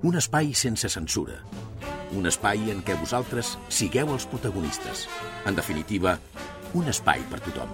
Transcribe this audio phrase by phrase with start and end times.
[0.00, 1.40] Un espai sense censura.
[2.14, 5.08] Un espai en què vosaltres sigueu els protagonistes.
[5.42, 6.12] En definitiva,
[6.78, 7.72] un espai per tothom.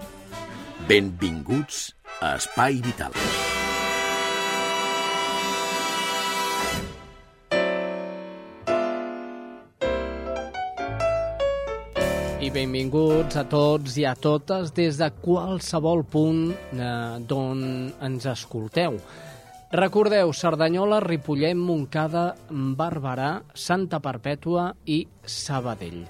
[0.88, 1.90] Benvinguts
[2.24, 3.12] a Espai Vital.
[12.40, 16.88] I benvinguts a tots i a totes des de qualsevol punt eh,
[17.28, 17.62] d'on
[18.00, 18.96] ens escolteu.
[19.74, 22.36] Recordeu, Cerdanyola, Ripollet, Montcada,
[22.78, 26.04] Barberà, Santa Perpètua i Sabadell.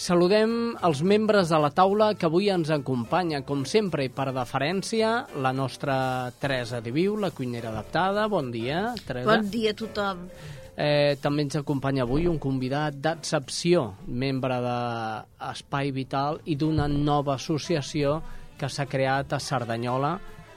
[0.00, 5.12] Saludem els membres de la taula que avui ens acompanya, com sempre, i per deferència,
[5.36, 8.24] la nostra Teresa Diviu, la cuinera adaptada.
[8.32, 9.28] Bon dia, Teresa.
[9.28, 10.26] Bon dia a tothom.
[10.72, 18.22] Eh, també ens acompanya avui un convidat d'excepció, membre d'Espai Vital i d'una nova associació
[18.56, 20.16] que s'ha creat a Cerdanyola,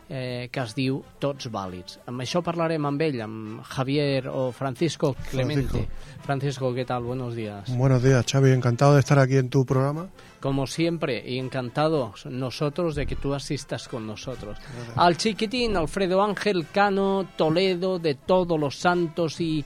[0.09, 1.99] eh, que es diu Tots Vàlids.
[2.09, 5.87] Amb això parlarem amb ell, amb Javier o Francisco Clemente.
[6.23, 7.03] Francisco, ¿qué tal?
[7.03, 7.75] Buenos días.
[7.75, 8.51] Buenos días, Xavi.
[8.51, 10.09] Encantado de estar aquí en tu programa.
[10.39, 14.57] Como siempre, y encantados nosotros de que tú asistas con nosotros.
[14.95, 19.63] Al chiquitín, Alfredo Ángel Cano, Toledo, de Todos los Santos i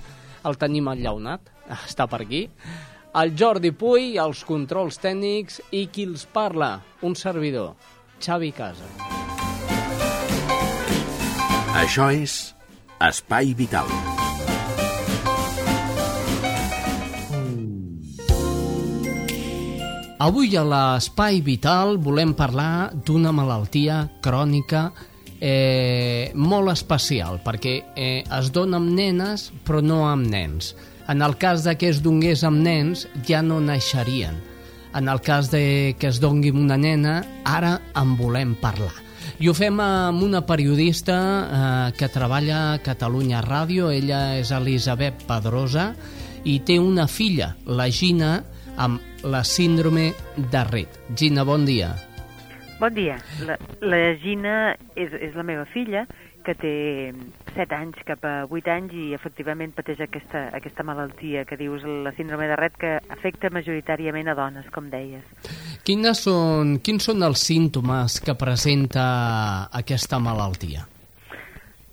[0.48, 1.52] el tenim enllaunat,
[1.90, 2.46] està per aquí.
[3.20, 7.74] El Jordi Puy, els controls tècnics i qui els parla, un servidor,
[8.22, 9.39] Xavi Casa.
[11.80, 12.34] Això és
[13.00, 13.88] Espai Vital.
[20.20, 24.90] Avui a l'Espai Vital volem parlar d'una malaltia crònica
[25.40, 30.74] eh, molt especial, perquè eh, es dona amb nenes però no amb nens.
[31.08, 34.36] En el cas de que es donés amb nens, ja no naixerien.
[35.00, 38.98] En el cas de que es dongui amb una nena, ara en volem parlar.
[39.40, 45.22] I ho fem amb una periodista eh, que treballa a Catalunya Ràdio, ella és Elisabet
[45.30, 45.94] Pedrosa,
[46.44, 48.34] i té una filla, la Gina,
[48.76, 51.00] amb la síndrome de Rett.
[51.16, 51.94] Gina, bon dia.
[52.82, 53.16] Bon dia.
[53.48, 54.58] La, la Gina
[55.00, 56.04] és, és la meva filla,
[56.50, 56.76] que té
[57.54, 62.14] 7 anys cap a 8 anys i efectivament pateix aquesta, aquesta malaltia que dius la
[62.18, 65.26] síndrome de Rett que afecta majoritàriament a dones, com deies.
[65.86, 69.04] Quines són, quins són els símptomes que presenta
[69.82, 70.88] aquesta malaltia?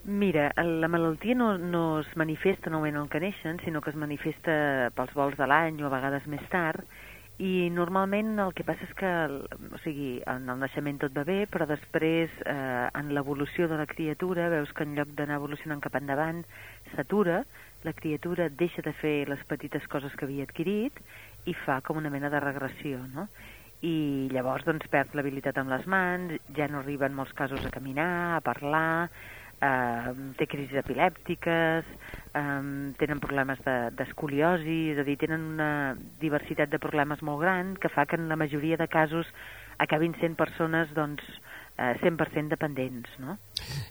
[0.06, 3.90] Mira, la malaltia no, no es manifesta en el moment en què neixen, sinó que
[3.90, 4.54] es manifesta
[4.94, 6.86] pels vols de l'any o a vegades més tard,
[7.38, 9.08] i normalment el que passa és que,
[9.76, 13.88] o sigui, en el naixement tot va bé, però després eh, en l'evolució de la
[13.90, 16.40] criatura veus que en lloc d'anar evolucionant cap endavant
[16.94, 17.42] s'atura,
[17.84, 20.96] la criatura deixa de fer les petites coses que havia adquirit
[21.44, 23.28] i fa com una mena de regressió, no?
[23.84, 28.38] I llavors doncs perd l'habilitat amb les mans, ja no arriben molts casos a caminar,
[28.38, 29.10] a parlar,
[29.60, 31.88] eh, té crisis epilèptiques,
[32.34, 32.62] eh,
[33.00, 33.60] tenen problemes
[33.98, 35.70] d'escoliosi, de, és a dir, tenen una
[36.20, 39.26] diversitat de problemes molt gran que fa que en la majoria de casos
[39.78, 41.22] acabin sent persones doncs,
[41.76, 43.36] eh, 100% dependents, no?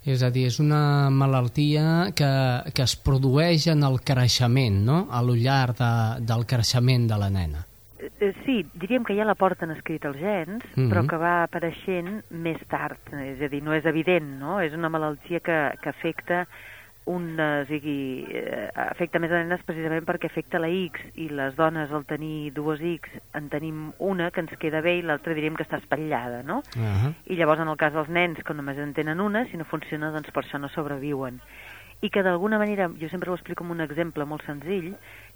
[0.06, 2.31] És a dir, és una malaltia que,
[2.74, 5.94] que es produeix en el creixement, no?, a lo llarg de,
[6.25, 7.66] del creixement de la nena.
[7.97, 10.89] Eh, sí, diríem que ja la porten escrit els gens, mm -hmm.
[10.91, 14.59] però que va apareixent més tard, és a dir, no és evident, no?
[14.59, 16.47] És una malaltia que, que afecta
[17.06, 21.56] un, o sigui, eh, afecta més a nenes precisament perquè afecta la X i les
[21.56, 25.56] dones al tenir dues X en tenim una que ens queda bé i l'altra diríem
[25.56, 26.63] que està espatllada, no?
[26.75, 27.13] Uh -huh.
[27.25, 30.12] I llavors en el cas dels nens que només en tenen una, si no funciona
[30.12, 31.39] doncs per això no sobreviuen.
[32.01, 34.95] I que d'alguna manera, jo sempre ho explico amb un exemple molt senzill,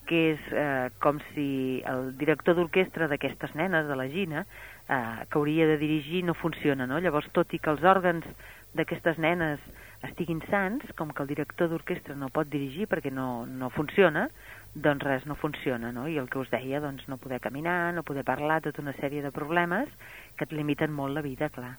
[0.10, 4.46] que és eh, com si el director d'orquestra d'aquestes nenes, de la Gina,
[4.90, 6.98] eh, que hauria de dirigir, no funciona, no?
[7.00, 8.26] Llavors, tot i que els òrgans
[8.74, 9.62] d'aquestes nenes
[10.06, 14.28] estiguin sants, com que el director d'orquestra no pot dirigir perquè no, no funciona,
[14.74, 16.08] doncs res no funciona, no?
[16.08, 19.22] I el que us deia, doncs no poder caminar, no poder parlar, tota una sèrie
[19.26, 19.90] de problemes
[20.38, 21.76] que et limiten molt la vida, clar.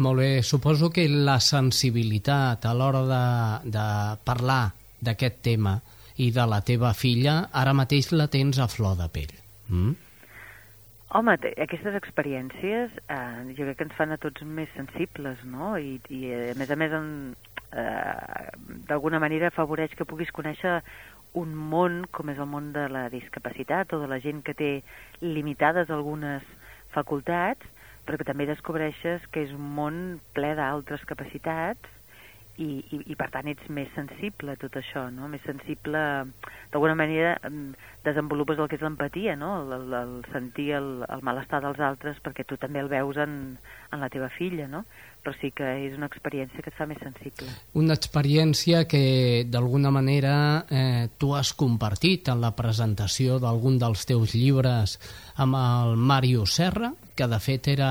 [0.00, 3.24] Molt bé, suposo que la sensibilitat a l'hora de,
[3.76, 3.88] de
[4.24, 4.62] parlar
[5.04, 5.76] d'aquest tema
[6.16, 9.32] i de la teva filla, ara mateix la tens a flor de pell.
[9.68, 9.94] Mm?
[11.14, 13.18] Home, aquestes experiències eh,
[13.54, 15.76] jo crec que ens fan a tots més sensibles, no?
[15.78, 17.10] I, i a més a més, en,
[17.70, 18.48] eh,
[18.88, 20.80] d'alguna manera afavoreix que puguis conèixer
[21.38, 24.72] un món com és el món de la discapacitat o de la gent que té
[25.22, 26.42] limitades algunes
[26.94, 27.66] facultats,
[28.06, 30.00] però que també descobreixes que és un món
[30.36, 31.90] ple d'altres capacitats
[32.56, 35.26] i, i, i per tant ets més sensible a tot això, no?
[35.30, 36.00] més sensible,
[36.72, 37.34] d'alguna manera
[38.04, 39.56] desenvolupes el que és l'empatia, no?
[39.62, 43.34] el, el, el sentir el, el malestar dels altres perquè tu també el veus en,
[43.90, 44.84] en la teva filla, no?
[45.24, 47.48] però sí que és una experiència que et fa més sensible.
[47.80, 50.34] Una experiència que d'alguna manera
[50.68, 54.98] eh, tu has compartit en la presentació d'algun dels teus llibres
[55.40, 57.88] amb el Mario Serra, que de fet era,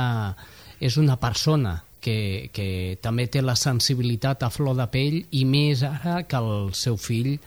[0.79, 2.67] és una persona que, que
[3.01, 7.37] també té la sensibilitat a flor de pell i més ara que el seu fill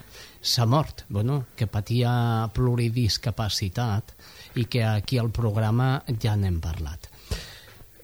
[0.41, 4.15] s'ha mort, bueno, que patia pluridiscapacitat
[4.57, 7.11] i que aquí al programa ja n'hem parlat.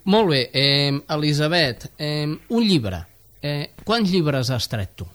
[0.05, 3.05] Molt bé, eh, Elisabet, eh, un llibre.
[3.41, 5.07] Eh, quants llibres has tret tu?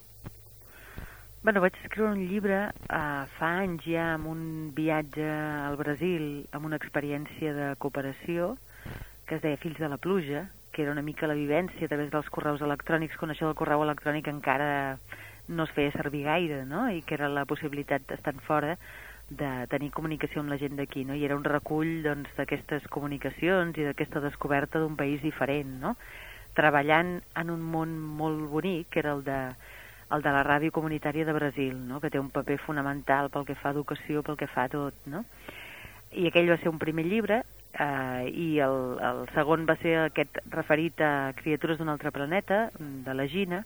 [1.43, 4.41] Bueno, vaig escriure un llibre eh, fa anys ja amb un
[4.75, 8.55] viatge al Brasil, amb una experiència de cooperació
[9.27, 10.47] que es deia Fills de la Pluja,
[10.77, 13.81] que era una mica la vivència a través dels correus electrònics, quan això del correu
[13.81, 14.99] electrònic encara
[15.49, 16.83] no es feia servir gaire, no?
[16.93, 18.75] i que era la possibilitat d'estar fora
[19.31, 21.17] de tenir comunicació amb la gent d'aquí, no?
[21.17, 25.95] i era un recull doncs, d'aquestes doncs, comunicacions i d'aquesta descoberta d'un país diferent, no?
[26.53, 29.41] treballant en un món molt bonic, que era el de,
[30.13, 31.97] el de la ràdio comunitària de Brasil, no?
[32.05, 35.05] que té un paper fonamental pel que fa a educació, pel que fa a tot.
[35.09, 35.25] No?
[36.13, 37.41] I aquell va ser un primer llibre
[37.79, 43.13] eh, i el, el segon va ser aquest referit a criatures d'un altre planeta, de
[43.13, 43.63] la Gina,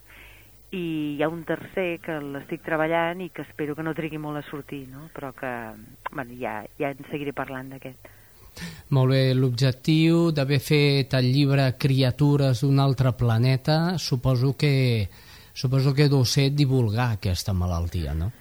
[0.72, 4.40] i hi ha un tercer que l'estic treballant i que espero que no trigui molt
[4.40, 5.08] a sortir, no?
[5.12, 5.52] però que
[6.10, 8.08] bueno, ja, ja en seguiré parlant d'aquest.
[8.92, 15.08] Molt bé, l'objectiu d'haver fet el llibre Criatures d'un altre planeta suposo que,
[15.52, 18.32] suposo que deu ser divulgar aquesta malaltia, no?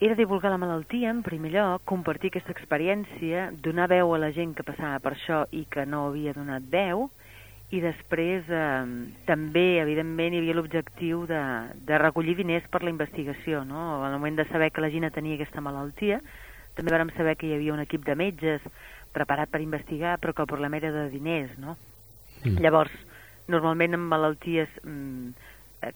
[0.00, 4.54] Era divulgar la malaltia, en primer lloc, compartir aquesta experiència, donar veu a la gent
[4.56, 7.08] que passava per això i que no havia donat veu,
[7.74, 8.86] i després eh,
[9.26, 11.40] també, evidentment, hi havia l'objectiu de,
[11.86, 13.64] de recollir diners per la investigació.
[13.66, 14.04] No?
[14.04, 16.20] Al moment de saber que la Gina tenia aquesta malaltia,
[16.74, 18.62] també vàrem saber que hi havia un equip de metges
[19.14, 21.56] preparat per investigar, però que el problema era de diners.
[21.58, 21.78] No?
[22.44, 22.60] Mm.
[22.62, 22.94] Llavors,
[23.48, 25.34] normalment en malalties mm,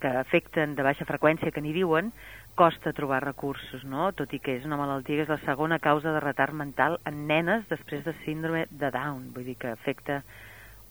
[0.00, 2.12] que afecten de baixa freqüència, que n'hi diuen,
[2.58, 4.10] costa trobar recursos, no?
[4.18, 7.28] tot i que és una malaltia que és la segona causa de retard mental en
[7.30, 10.24] nenes després de síndrome de Down, vull dir que afecta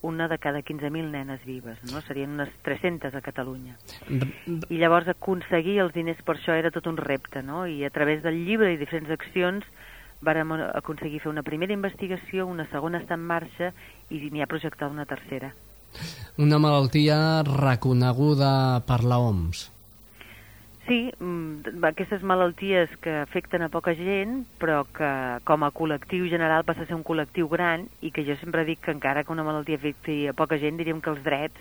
[0.08, 2.00] una de cada 15.000 nenes vives, no?
[2.08, 3.76] Serien unes 300 a Catalunya.
[4.08, 7.66] I llavors aconseguir els diners per això era tot un repte, no?
[7.68, 9.68] I a través del llibre i diferents accions
[10.24, 13.74] vàrem aconseguir fer una primera investigació, una segona està en marxa
[14.10, 15.52] i n'hi ha projectada una tercera.
[16.38, 19.74] Una malaltia reconeguda per la OMS.
[20.88, 25.10] Sí, mm, aquestes malalties que afecten a poca gent, però que
[25.44, 28.80] com a col·lectiu general passa a ser un col·lectiu gran i que jo sempre dic
[28.86, 31.60] que encara que una malaltia afecti a poca gent, diríem que els drets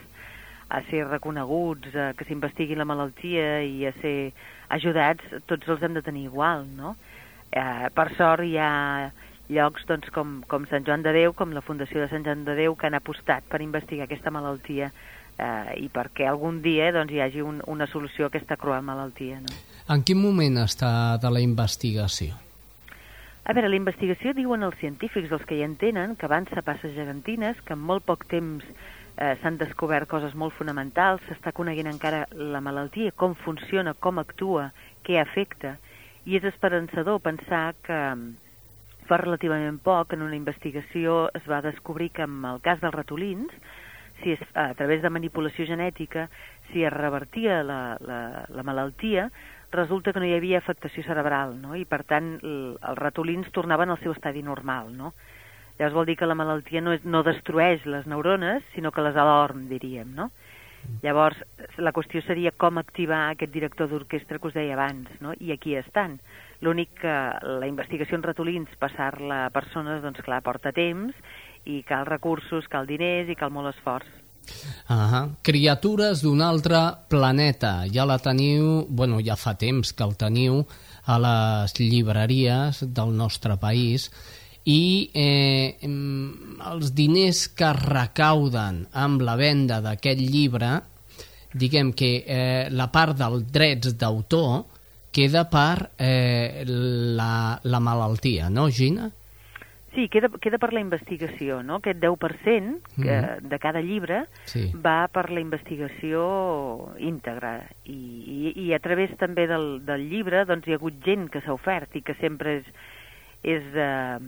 [0.71, 4.31] a ser reconeguts, a que s'investigui la malaltia i a ser
[4.79, 6.95] ajudats, tots els hem de tenir igual, no?
[7.51, 9.11] Eh, per sort hi ha
[9.51, 12.55] llocs doncs, com, com Sant Joan de Déu, com la Fundació de Sant Joan de
[12.59, 14.93] Déu, que han apostat per investigar aquesta malaltia
[15.39, 19.41] eh, i perquè algun dia doncs, hi hagi un, una solució a aquesta cruel malaltia.
[19.45, 19.55] No?
[19.93, 20.91] En quin moment està
[21.23, 22.35] de la investigació?
[23.47, 27.61] A veure, la investigació diuen els científics, els que hi entenen, que avança passes gegantines,
[27.63, 32.61] que en molt poc temps eh, s'han descobert coses molt fonamentals, s'està coneguent encara la
[32.61, 34.73] malaltia, com funciona, com actua,
[35.07, 35.77] què afecta,
[36.27, 38.01] i és esperançador pensar que
[39.07, 43.55] fa relativament poc, en una investigació, es va descobrir que en el cas dels ratolins,
[44.23, 46.29] si es, a través de manipulació genètica,
[46.73, 49.31] si es revertia la, la, la malaltia,
[49.73, 51.75] resulta que no hi havia afectació cerebral, no?
[51.77, 54.93] i per tant el, els ratolins tornaven al seu estadi normal.
[54.97, 55.13] No?
[55.77, 59.17] Llavors vol dir que la malaltia no, és, no destrueix les neurones, sinó que les
[59.17, 60.15] adorm, diríem.
[60.17, 60.31] No?
[61.03, 61.39] Llavors,
[61.83, 65.35] la qüestió seria com activar aquest director d'orquestra que us deia abans, no?
[65.41, 66.21] i aquí estan.
[66.65, 67.15] L'únic que
[67.61, 71.19] la investigació en ratolins, passar-la a persones, doncs clar, porta temps,
[71.67, 74.07] i cal recursos, cal diners i cal molt esforç.
[74.89, 75.31] -huh.
[75.43, 77.85] Criatures d'un altre planeta.
[77.93, 80.67] Ja la teniu, bueno, ja fa temps que el teniu
[81.07, 84.11] a les llibreries del nostre país
[84.67, 90.81] i eh, els diners que recauden amb la venda d'aquest llibre,
[91.55, 94.65] diguem que eh, la part dels drets d'autor
[95.15, 99.07] queda per eh, la, la malaltia, no, Gina?
[99.97, 101.79] Sí, queda, queda per la investigació, no?
[101.81, 103.49] Aquest 10% que, Mhm.
[103.49, 104.71] de cada llibre Sí.
[104.77, 110.67] va per la investigació íntegra i, i, i a través també del, del llibre doncs
[110.69, 112.67] hi ha hagut gent que s'ha ofert i que sempre és,
[113.43, 114.19] és eh,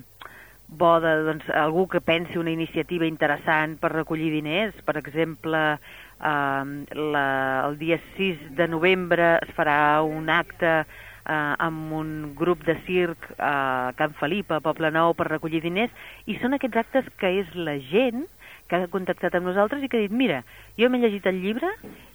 [0.69, 4.75] bo de doncs, algú que pensi una iniciativa interessant per recollir diners.
[4.85, 7.27] Per exemple, eh, la,
[7.69, 10.85] el dia 6 de novembre es farà un acte
[11.29, 15.93] eh, amb un grup de circ a Can Felip, a Poble Nou, per recollir diners,
[16.27, 18.27] i són aquests actes que és la gent
[18.69, 20.43] que ha contactat amb nosaltres i que ha dit, mira,
[20.77, 21.71] jo m'he llegit el llibre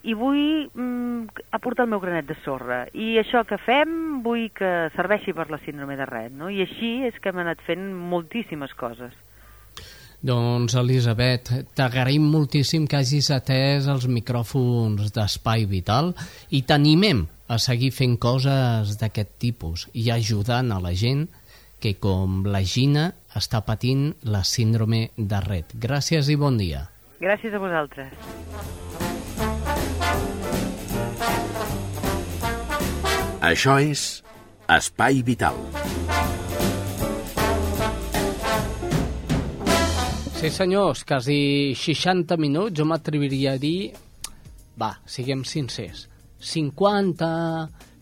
[0.05, 2.83] i vull mm, aportar el meu granet de sorra.
[2.93, 6.51] I això que fem vull que serveixi per la síndrome de Ret, no?
[6.53, 9.17] I així és que hem anat fent moltíssimes coses.
[10.23, 16.13] Doncs, Elisabet, t'agraïm moltíssim que hagis atès els micròfons d'Espai Vital
[16.55, 21.25] i t'animem a seguir fent coses d'aquest tipus i ajudant a la gent
[21.83, 25.75] que, com la Gina, està patint la síndrome de Ret.
[25.75, 26.85] Gràcies i bon dia.
[27.19, 28.15] Gràcies a vosaltres.
[33.43, 34.23] Això és
[34.71, 35.59] Espai Vital.
[40.43, 43.93] Sí, senyors, quasi 60 minuts, jo m'atreviria a dir...
[44.75, 46.01] Va, siguem sincers.
[46.43, 47.29] 50,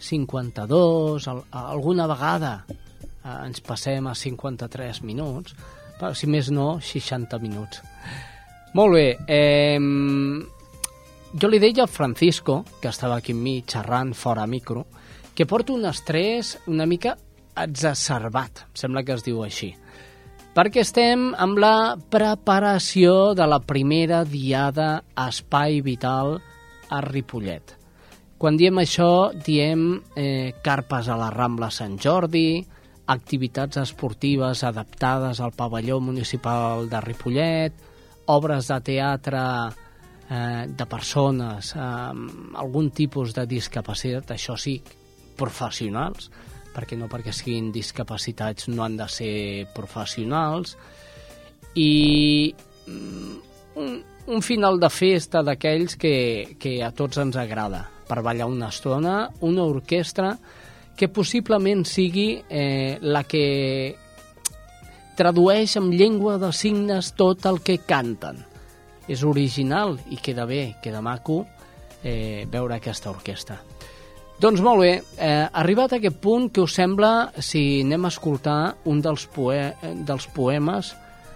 [0.01, 5.53] 52, al, alguna vegada eh, ens passem a 53 minuts,
[6.00, 7.83] però si més no, 60 minuts.
[8.74, 9.77] Molt bé, eh,
[11.38, 14.88] jo li deia al Francisco, que estava aquí amb mi xerrant fora micro,
[15.38, 17.13] que porto un estrès una mica
[17.53, 19.75] exacerbat, em sembla que es diu així
[20.51, 26.36] perquè estem amb la preparació de la primera diada Espai Vital
[26.91, 27.77] a Ripollet.
[28.41, 32.60] Quan diem això, diem eh, carpes a la Rambla Sant Jordi,
[33.13, 37.74] activitats esportives adaptades al pavelló municipal de Ripollet,
[38.34, 44.81] obres de teatre eh, de persones amb algun tipus de discapacitat, això sí,
[45.38, 46.27] professionals,
[46.75, 49.35] perquè no perquè siguin discapacitats no han de ser
[49.75, 50.77] professionals
[51.75, 52.53] i
[52.87, 53.35] mm,
[53.81, 53.95] un,
[54.27, 59.29] un final de festa d'aquells que, que a tots ens agrada per ballar una estona,
[59.47, 60.35] una orquestra
[60.97, 63.95] que possiblement sigui eh, la que
[65.17, 68.43] tradueix en llengua de signes tot el que canten.
[69.07, 71.43] És original i queda bé, queda maco
[72.03, 73.70] eh, veure aquesta orquestra.
[74.41, 78.74] Doncs molt bé, eh, arribat a aquest punt, què us sembla si anem a escoltar
[78.89, 79.75] un dels, poe
[80.07, 80.95] dels poemes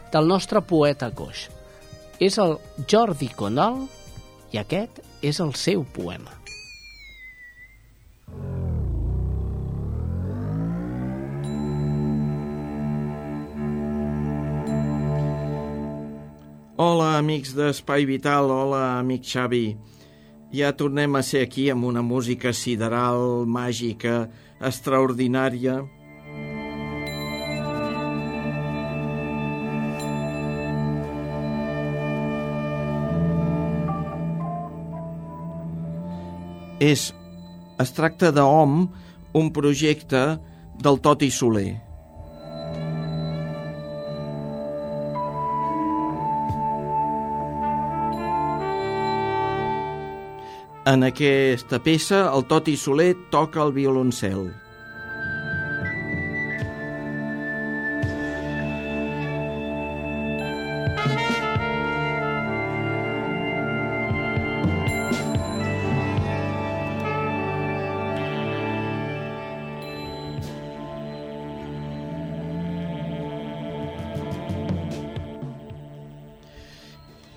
[0.10, 1.44] del nostre poeta coix?
[2.18, 2.58] És el
[2.90, 3.84] Jordi Conal
[4.52, 6.34] i aquest és el seu poema.
[16.76, 19.68] Hola, amics d'Espai Vital, hola, amic Xavi.
[20.56, 24.30] Ja tornem a ser aquí amb una música sideral, màgica,
[24.64, 25.82] extraordinària.
[36.80, 37.10] És,
[37.84, 38.86] es tracta d'OM,
[39.36, 40.24] un projecte
[40.80, 41.85] del Toti Soler.
[50.86, 54.52] En aquesta peça, el Toti Soler toca el violoncel.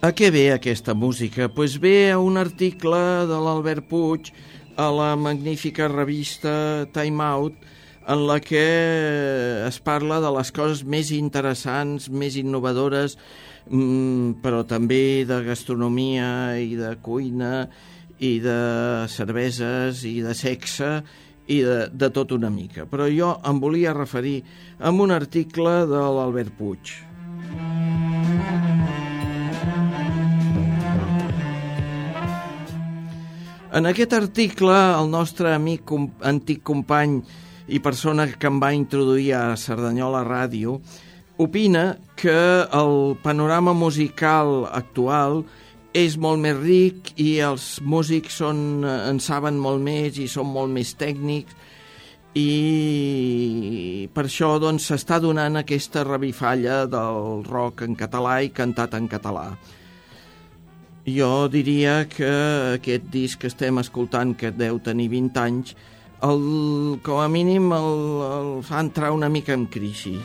[0.09, 1.51] A què ve aquesta música?
[1.53, 2.97] Pues ve a un article
[3.29, 4.31] de l'Albert Puig
[4.81, 7.67] a la magnífica revista Time Out
[8.09, 8.63] en la que
[9.67, 13.19] es parla de les coses més interessants, més innovadores,
[13.69, 17.69] mm, però també de gastronomia i de cuina
[18.17, 18.61] i de
[19.13, 21.03] cerveses i de sexe
[21.53, 22.89] i de, de tot una mica.
[22.89, 24.41] Però jo em volia referir
[24.81, 26.97] a un article de l'Albert Puig.
[33.69, 35.91] En aquest article, el nostre amic,
[36.25, 37.19] antic company
[37.69, 40.79] i persona que em va introduir a Cerdanyola Ràdio,
[41.37, 45.43] opina que el panorama musical actual
[45.93, 50.73] és molt més ric i els músics són, en saben molt més i són molt
[50.73, 51.53] més tècnics
[52.39, 59.09] i per això doncs s'està donant aquesta revifalla del rock en català i cantat en
[59.13, 59.51] català.
[61.09, 62.29] Jo diria que
[62.75, 65.75] aquest disc que estem escoltant, que deu tenir 20 anys,
[66.27, 66.43] el,
[67.07, 67.97] com a mínim el,
[68.29, 70.19] el fa entrar una mica en crisi.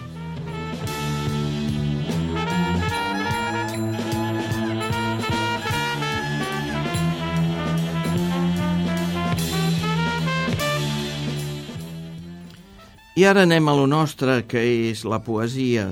[13.13, 15.91] I ara anem a lo nostre, que és la poesia.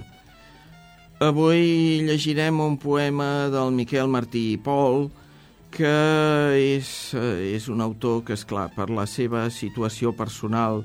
[1.21, 5.03] Avui llegirem un poema del Miquel Martí i Pol,
[5.69, 5.91] que
[6.57, 10.81] és, eh, és un autor que, és clar per la seva situació personal,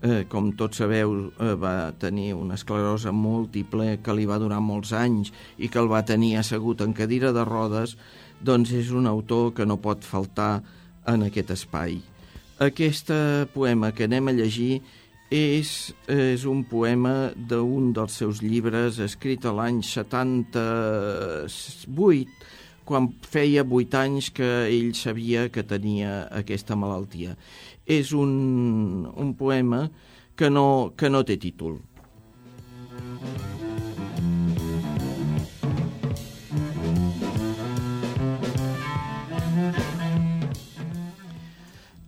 [0.00, 4.92] eh, com tots sabeu, eh, va tenir una esclerosa múltiple que li va durar molts
[4.92, 7.96] anys i que el va tenir assegut en cadira de rodes,
[8.40, 10.62] doncs és un autor que no pot faltar
[11.04, 12.00] en aquest espai.
[12.60, 13.10] Aquest
[13.52, 14.82] poema que anem a llegir
[15.30, 22.32] és, és un poema d'un dels seus llibres escrit a l'any 78,
[22.88, 27.36] quan feia vuit anys que ell sabia que tenia aquesta malaltia.
[27.84, 29.90] És un, un poema
[30.34, 31.76] que no, que no té títol.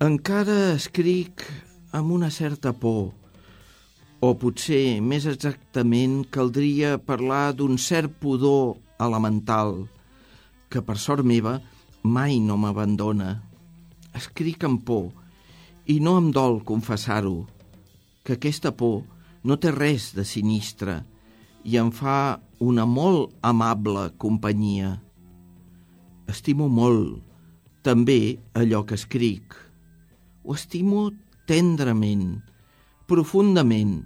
[0.00, 1.44] Encara escric
[1.92, 3.11] amb una certa por,
[4.20, 9.87] o potser, més exactament, caldria parlar d'un cert pudor elemental,
[10.70, 11.56] que per sort meva
[12.02, 13.38] mai no m'abandona.
[14.16, 15.09] Escric amb por,
[15.88, 17.47] i no em dol confessar-ho,
[18.23, 19.00] que aquesta por
[19.42, 21.00] no té res de sinistre
[21.64, 24.94] i em fa una molt amable companyia.
[26.28, 27.18] Estimo molt,
[27.82, 29.56] també, allò que escric.
[30.44, 31.09] Ho estimo
[31.50, 32.38] tendrament,
[33.11, 34.04] profundament,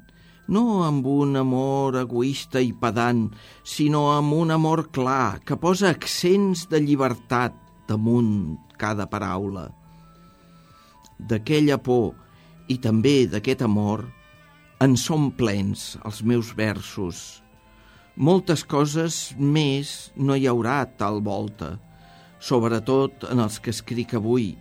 [0.49, 3.27] no amb un amor egoista i pedant,
[3.65, 7.57] sinó amb un amor clar que posa accents de llibertat
[7.89, 9.69] damunt cada paraula.
[11.21, 12.15] D'aquella por
[12.69, 14.07] i també d'aquest amor
[14.85, 17.43] en són plens els meus versos.
[18.17, 21.75] Moltes coses més no hi haurà tal volta,
[22.41, 24.55] sobretot en els que escric avui,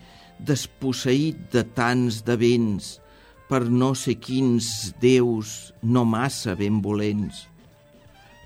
[0.48, 2.98] desposseït de tants de vents,
[3.50, 7.46] per no sé quins déus no massa benvolents.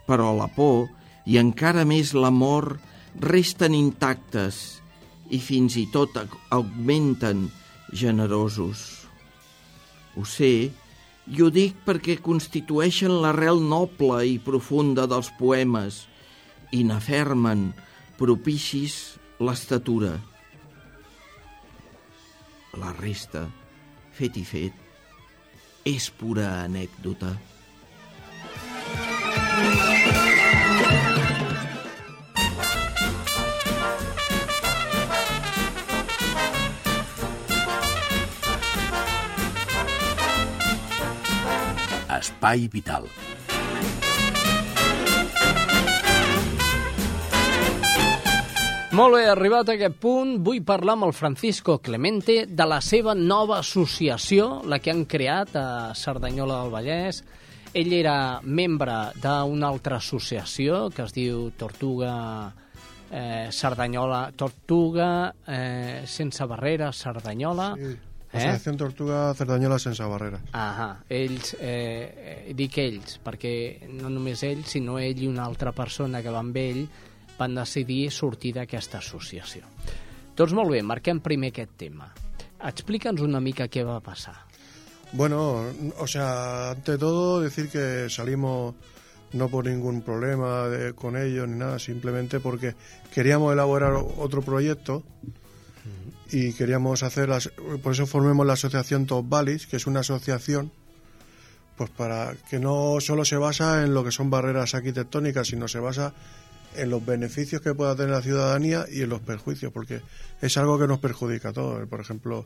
[0.07, 0.88] Però la por
[1.27, 2.75] i encara més l'amor
[3.23, 4.81] resten intactes
[5.33, 6.17] i fins i tot
[6.55, 7.47] augmenten
[7.91, 8.83] generosos.
[10.17, 10.69] Ho sé,
[11.27, 16.05] i ho dic perquè constitueixen l'arrel noble i profunda dels poemes
[16.71, 17.71] i n'afermen
[18.19, 20.15] propicis l'estatura.
[22.75, 23.45] La resta,
[24.12, 24.73] fet i fet,
[25.88, 27.32] és pura anècdota.
[42.17, 43.08] Espai Vital.
[48.97, 53.13] Molt bé, arribat a aquest punt, vull parlar amb el Francisco Clemente de la seva
[53.13, 57.19] nova associació, la que han creat a Cerdanyola del Vallès.
[57.77, 62.15] Ell era membre d'una altra associació que es diu Tortuga
[63.12, 65.10] eh, Cerdanyola, Tortuga
[65.45, 67.75] eh, sense barrera Cerdanyola.
[67.77, 67.93] Sí.
[68.31, 68.79] Associació eh?
[68.81, 70.41] Tortuga Cerdanyola sense barrera.
[70.57, 73.53] Ahà, ells, eh, dic ells, perquè
[73.93, 76.88] no només ell, sinó ell i una altra persona que va amb ell,
[77.38, 79.65] van decidir sortir d'aquesta associació.
[80.38, 82.12] Doncs molt bé, marquem primer aquest tema.
[82.58, 84.36] Explica'ns una mica què va passar.
[85.13, 85.65] Bueno,
[85.97, 88.76] o sea, ante todo decir que salimos
[89.34, 92.76] no por ningún problema de, con ellos ni nada, simplemente porque
[93.13, 95.04] queríamos elaborar otro proyecto
[96.30, 97.50] y queríamos hacer, las,
[97.82, 100.71] por eso formemos la asociación Top Valleys, que es una asociación
[101.78, 105.80] pues para que no solo se basa en lo que son barreras arquitectónicas, sino se
[105.80, 106.13] basa
[106.75, 110.01] en los beneficios que pueda tener la ciudadanía y en los perjuicios, porque
[110.41, 111.88] es algo que nos perjudica a todos.
[111.88, 112.45] Por ejemplo,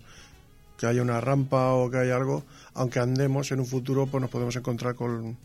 [0.77, 4.31] que haya una rampa o que haya algo, aunque andemos en un futuro, pues nos
[4.31, 5.37] podemos encontrar con,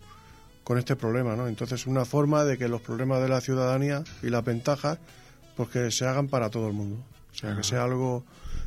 [0.65, 1.47] con este problema, ¿no?
[1.47, 4.99] Entonces, una forma de que los problemas de la ciudadanía y las ventajas,
[5.57, 7.05] pues que se hagan para todo el mundo.
[7.33, 8.25] O sea, que sea algo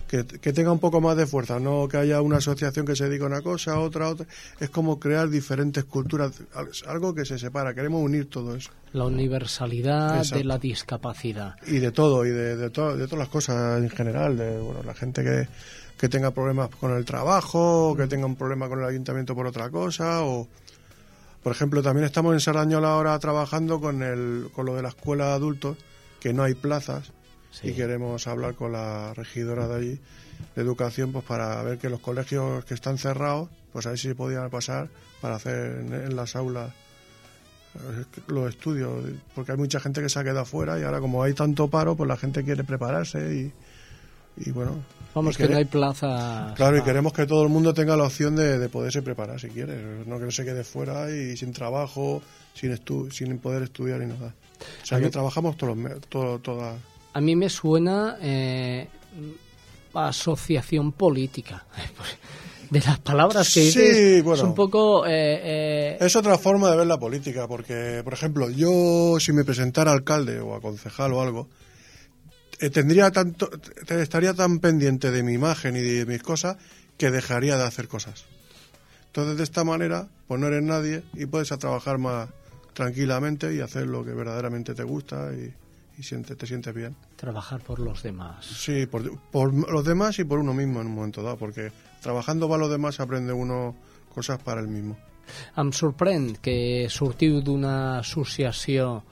[0.10, 3.04] que, que tenga un poco más de fuerza, no que haya una asociación que se
[3.04, 4.26] dedique a una cosa, otra, otra.
[4.60, 6.42] Es como crear diferentes culturas,
[6.88, 7.76] algo que se separa.
[7.76, 8.72] Queremos unir todo eso.
[8.92, 10.40] La universalidad Exacto.
[10.40, 11.56] de la discapacidad.
[11.68, 14.36] Y de todo, y de, de, to de todas las cosas en general.
[14.36, 15.48] De, bueno, la gente que,
[15.96, 19.46] que tenga problemas con el trabajo, o que tenga un problema con el ayuntamiento por
[19.46, 20.48] otra cosa, o...
[21.44, 25.28] Por ejemplo, también estamos en Sardañola ahora trabajando con, el, con lo de la escuela
[25.28, 25.78] de adultos,
[26.20, 27.14] que no hay plazas,
[27.64, 30.00] y queremos hablar con la regidora de allí
[30.56, 34.14] de educación pues para ver que los colegios que están cerrados pues a ver si
[34.14, 34.90] podían pasar
[35.22, 36.72] para hacer en, las aulas
[37.76, 39.04] eh, los estudios
[39.36, 41.96] porque hay mucha gente que se ha quedado fuera y ahora como hay tanto paro
[41.96, 43.54] pues la gente quiere prepararse y,
[44.38, 44.84] y bueno.
[45.14, 48.36] Vamos que no hay plaza claro y queremos que todo el mundo tenga la opción
[48.36, 52.22] de, de poderse preparar si quiere no que no se quede fuera y sin trabajo
[52.54, 54.36] sin estu sin poder estudiar y nada.
[54.84, 56.76] O sea que trabajamos todos los todo, todas
[57.14, 58.88] a mí me suena eh,
[59.94, 61.66] asociación política.
[62.70, 65.04] De las palabras que dices, sí, bueno, es un poco...
[65.08, 69.44] Eh, eh, es otra forma de ver la política, porque, por ejemplo, yo si me
[69.44, 71.50] presentara alcalde o a concejal o algo,
[72.72, 73.50] tendría tanto,
[73.88, 76.58] estaría tan pendiente de mi imagen y de mis cosas
[76.98, 78.26] que dejaría de hacer cosas.
[79.08, 82.30] Entonces, de esta manera, pues no eres nadie y puedes trabajar más
[82.74, 85.52] tranquilamente y hacer lo que verdaderamente te gusta y,
[86.00, 86.96] y siente, te sientes bien.
[87.18, 88.46] Trabajar por los demás.
[88.46, 92.48] Sí, por, por, los demás y por uno mismo en un momento dado, porque trabajando
[92.48, 93.76] para los demás aprende uno
[94.14, 94.98] cosas para el mismo.
[95.54, 99.04] Em sorprèn que sortiu d'una associació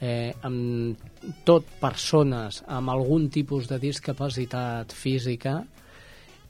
[0.00, 0.96] eh, amb
[1.44, 5.58] tot persones amb algun tipus de discapacitat física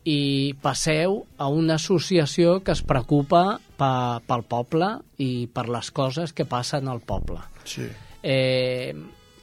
[0.07, 6.31] i passeu a una associació que es preocupa pa, pel poble i per les coses
[6.31, 7.43] que passen al poble.
[7.67, 7.89] Sí.
[8.23, 8.95] Eh,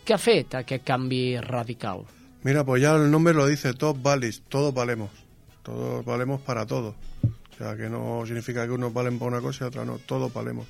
[0.03, 2.01] ¿Qué ha fet aquest canvi radical?
[2.43, 5.09] Mira, pues ya el nombre lo dice, Top Valis, todos valemos.
[5.63, 6.95] Todos valemos para todo.
[7.23, 10.33] O sea, que no significa que unos valen para una cosa y otra no, todos
[10.33, 10.67] valemos.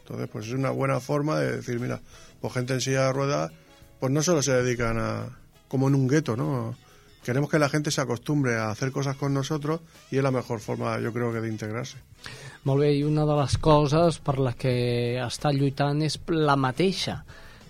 [0.00, 2.00] Entonces, pues es una buena forma de decir, mira,
[2.42, 3.52] pues gente en silla de ruedas,
[4.00, 6.76] pues no solo se dedican a, como en un gueto, ¿no?
[7.24, 10.60] Queremos que la gente se acostumbre a hacer cosas con nosotros y es la mejor
[10.60, 11.96] forma, yo creo, que de integrarse.
[12.64, 17.22] Molt bé, i una de les coses per la que està lluitant és la mateixa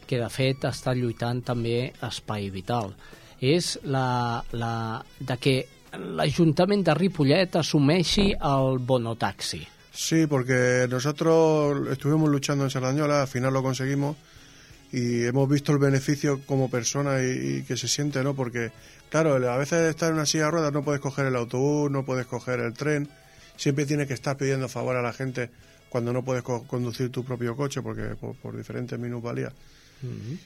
[0.06, 2.94] que de fet està lluitant també Espai Vital.
[3.40, 4.74] És la, la,
[5.18, 5.54] de que
[5.94, 9.62] l'Ajuntament de Ripollet assumeixi el bonotaxi.
[9.92, 14.16] Sí, porque nosotros estuvimos luchando en Sardañola, al final lo conseguimos
[14.90, 18.34] y hemos visto el beneficio como persona y, y, que se siente, ¿no?
[18.34, 18.72] Porque,
[19.08, 22.04] claro, a veces estar en una silla de ruedas no puedes coger el autobús, no
[22.04, 23.08] puedes coger el tren,
[23.56, 25.50] siempre tienes que estar pidiendo favor a la gente
[25.88, 29.52] cuando no puedes co conducir tu propio coche porque por, por diferentes minusvalías.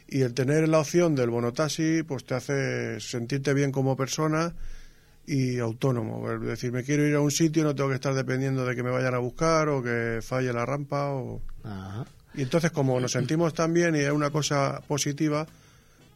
[0.09, 4.55] Y el tener la opción del bonotaxi, pues te hace sentirte bien como persona
[5.27, 6.31] y autónomo.
[6.33, 8.83] Es decir, me quiero ir a un sitio, no tengo que estar dependiendo de que
[8.83, 11.11] me vayan a buscar o que falle la rampa.
[11.11, 11.43] O...
[12.35, 15.47] Y entonces, como nos sentimos tan bien y es una cosa positiva,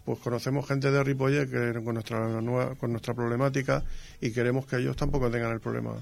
[0.05, 3.85] pues conocemos gente de Ripollet que con nuestra nueva, con nuestra problemática
[4.20, 5.94] y queremos que ellos tampoco tengan el problema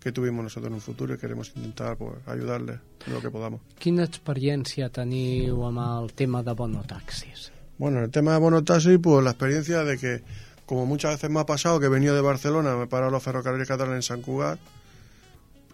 [0.00, 3.60] que tuvimos nosotros en un futuro y queremos intentar pues, ayudarles en lo que podamos.
[3.78, 7.50] Quina experiència teniu amb el tema de bonotaxis?
[7.78, 10.22] Bueno, el tema de bonotaxis, pues la experiencia de que,
[10.66, 13.22] como muchas veces me ha pasado, que he venido de Barcelona, me he parado los
[13.22, 14.58] ferrocarriles catalanes en San Cugat,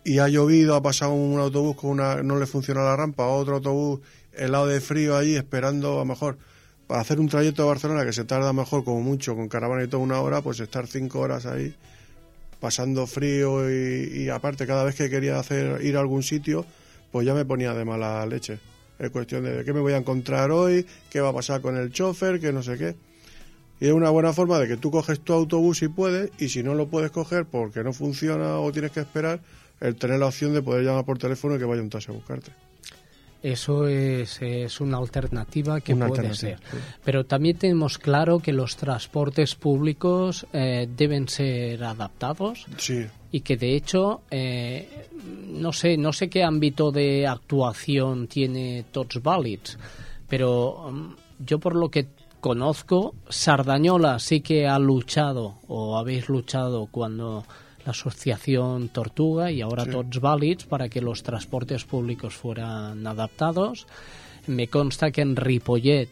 [0.05, 3.57] y ha llovido, ha pasado un autobús con una, no le funciona la rampa, otro
[3.57, 4.01] autobús
[4.33, 6.37] helado de frío allí, esperando a lo mejor
[6.87, 9.89] para hacer un trayecto de Barcelona que se tarda mejor como mucho con caravana y
[9.89, 11.75] toda una hora, pues estar cinco horas ahí
[12.65, 16.65] pasando frío y, aparte cada vez que quería hacer ir a algún sitio,
[17.13, 18.59] pues ya me ponía de mala leche.
[18.99, 21.93] Es cuestión de qué me voy a encontrar hoy, qué va a pasar con el
[21.93, 22.97] chofer, que no sé qué.
[23.81, 26.63] Y es una buena forma de que tú coges tu autobús si puedes, y si
[26.63, 29.41] no lo puedes coger porque no funciona o tienes que esperar,
[29.83, 32.15] el tener la opción de poder llamar por teléfono y que vaya un taxi a
[32.15, 32.51] buscarte.
[33.45, 36.59] Eso es, es una alternativa que una puede ser.
[36.61, 36.79] Sí.
[37.05, 43.05] Pero también tenemos claro que los transportes públicos eh, deben ser adaptados sí.
[43.31, 45.11] y que de hecho eh,
[45.49, 49.77] no sé no sé qué ámbito de actuación tiene Tots Vàlids,
[50.27, 52.09] pero um, yo por lo que
[52.41, 57.45] conozco, Sardañola sí que ha luchado o habéis luchado cuando
[57.85, 59.91] la asociación Tortuga y ahora sí.
[59.91, 63.87] Tots Válids para que los transportes públicos fueran adaptados.
[64.47, 66.09] Me consta que en Ripollet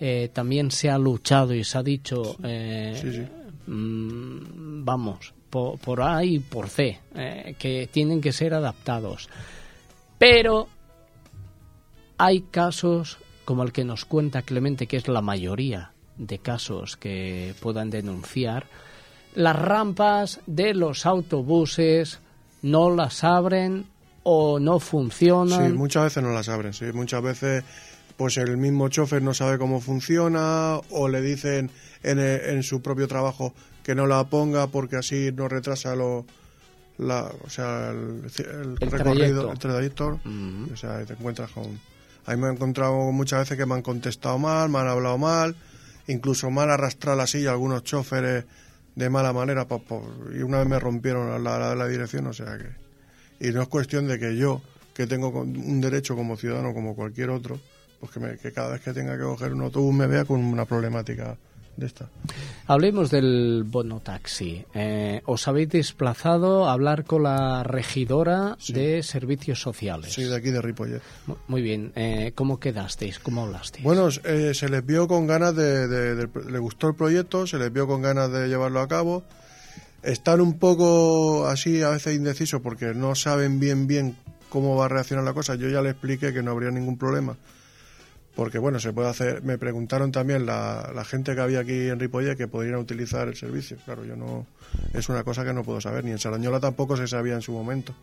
[0.00, 3.22] eh, también se ha luchado y se ha dicho, eh, sí, sí.
[3.66, 9.28] Mmm, vamos, por, por, A y por C, eh, que tienen que ser adaptados.
[10.18, 10.68] Pero
[12.18, 17.54] hay casos como el que nos cuenta Clemente, que es la mayoría de casos que
[17.60, 18.66] puedan denunciar,
[19.34, 22.20] las rampas de los autobuses
[22.62, 23.86] no las abren
[24.22, 25.66] o no funcionan.
[25.70, 26.86] Sí, muchas veces no las abren, sí.
[26.92, 27.64] Muchas veces
[28.16, 31.70] pues el mismo chofer no sabe cómo funciona o le dicen
[32.02, 36.24] en, en su propio trabajo que no la ponga porque así no retrasa lo,
[36.98, 39.52] la, o sea, el, el, El recorrido, trayecto.
[39.52, 40.20] el trayecto.
[40.72, 41.80] O sea, te encuentras con...
[42.26, 45.56] Ahí me he encontrado muchas veces que me han contestado mal, me han hablado mal,
[46.06, 48.44] incluso me han arrastrado la silla algunos choferes
[48.94, 52.32] de mala manera po- po- y una vez me rompieron la, la, la dirección, o
[52.32, 52.68] sea que...
[53.46, 54.62] Y no es cuestión de que yo,
[54.94, 57.58] que tengo un derecho como ciudadano como cualquier otro,
[58.00, 60.40] pues que, me- que cada vez que tenga que coger un autobús me vea con
[60.44, 61.36] una problemática
[61.76, 62.08] de esta.
[62.66, 64.64] Hablemos del bono taxi.
[64.74, 70.12] Eh, os habéis desplazado a hablar con la regidora de servicios sociales.
[70.12, 71.02] Sí, de aquí de Ripollet.
[71.26, 71.92] Mu- Muy bien.
[71.96, 73.18] Eh, ¿Cómo quedasteis?
[73.18, 73.84] ¿Cómo hablasteis?
[73.84, 77.58] Bueno, eh, se les vio con ganas de, de- de- Le gustó el proyecto, se
[77.58, 79.24] les vio con ganas de llevarlo a cabo.
[80.02, 84.16] Están un poco así, a veces indecisos, porque no saben bien bien
[84.50, 85.54] cómo va a reaccionar la cosa.
[85.54, 87.36] Yo ya les expliqué que no habría ningún problema.
[88.34, 89.42] Porque, bueno, se puede hacer.
[89.42, 93.36] Me preguntaron también la, la gente que había aquí en Ripollet que podrían utilizar el
[93.36, 93.76] servicio.
[93.84, 94.46] Claro, yo no.
[94.92, 96.04] Es una cosa que no puedo saber.
[96.04, 97.94] Ni en Sarañola tampoco se sabía en su momento.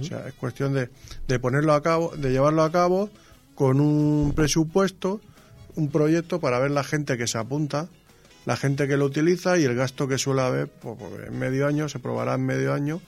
[0.00, 0.90] O sea, es cuestión de,
[1.26, 3.10] de ponerlo a cabo, de llevarlo a cabo
[3.56, 5.20] con un presupuesto,
[5.74, 7.88] un proyecto para ver la gente que se apunta,
[8.46, 11.66] la gente que lo utiliza y el gasto que suele haber pues, pues, en medio
[11.66, 13.00] año, se probará en medio año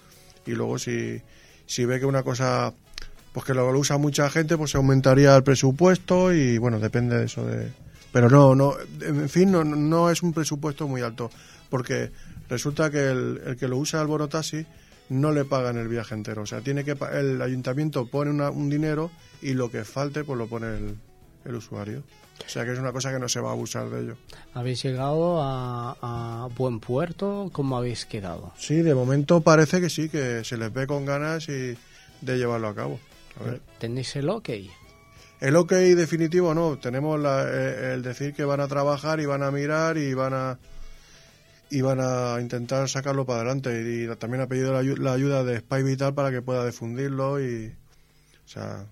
[0.46, 1.22] y luego si,
[1.66, 2.74] si ve que una cosa
[3.32, 7.24] pues que lo, usa mucha gente, pues se aumentaría el presupuesto y bueno, depende de
[7.26, 7.70] eso de
[8.12, 11.30] pero no, no, en fin, no, no es un presupuesto muy alto,
[11.70, 12.10] porque
[12.50, 14.66] resulta que el, el que lo usa el bono taxi
[15.08, 18.68] no le pagan el viaje entero, o sea, tiene que el ayuntamiento pone una- un
[18.68, 20.96] dinero y lo que falte pues lo pone el,
[21.46, 22.02] el usuario.
[22.46, 24.16] O sea que es una cosa que no se va a abusar de ello.
[24.52, 27.48] ¿Habéis llegado a, a buen puerto?
[27.52, 28.52] ¿Cómo habéis quedado?
[28.58, 31.76] Sí, de momento parece que sí, que se les ve con ganas y
[32.20, 32.98] de llevarlo a cabo.
[33.40, 33.60] A ver.
[33.78, 34.50] ¿Tenéis el ok?
[35.40, 39.42] El ok definitivo no, tenemos la- eh, el decir que van a trabajar y van
[39.42, 40.58] a mirar y van a
[41.70, 45.58] y van a intentar sacarlo para adelante y también ha pedido la, la ayuda de
[45.60, 47.74] Spy Vital para que pueda difundirlo y
[48.44, 48.86] o sea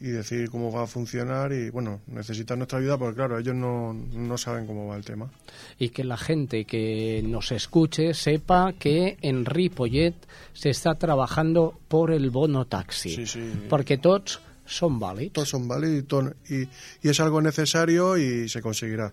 [0.00, 3.92] y decir cómo va a funcionar y bueno, necesitan nuestra ayuda porque claro, ellos no,
[3.92, 5.30] no saben cómo va el tema.
[5.78, 10.14] Y que la gente que nos escuche sepa que en Ripollet
[10.52, 13.10] se está trabajando por el bono taxi.
[13.10, 13.44] Sí, sí.
[13.70, 15.32] Perquè tots són vàlids.
[15.32, 16.62] Todos son válidos y, ton- y,
[17.02, 19.12] y es algo necesario y se conseguirá.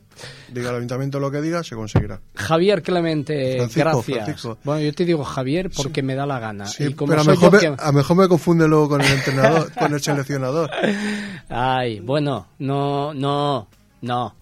[0.52, 2.20] Diga el ayuntamiento lo que diga, se conseguirá.
[2.36, 4.18] Javier Clemente, Francisco, gracias.
[4.26, 4.58] Francisco.
[4.64, 6.66] Bueno, yo te digo Javier porque me da la gana.
[6.66, 9.12] Sí, y como pero a mejor, me, que- a mejor me confunde luego con el
[9.12, 10.70] entrenador, con el seleccionador.
[11.50, 13.68] Ay, bueno, no, no,
[14.02, 14.36] no.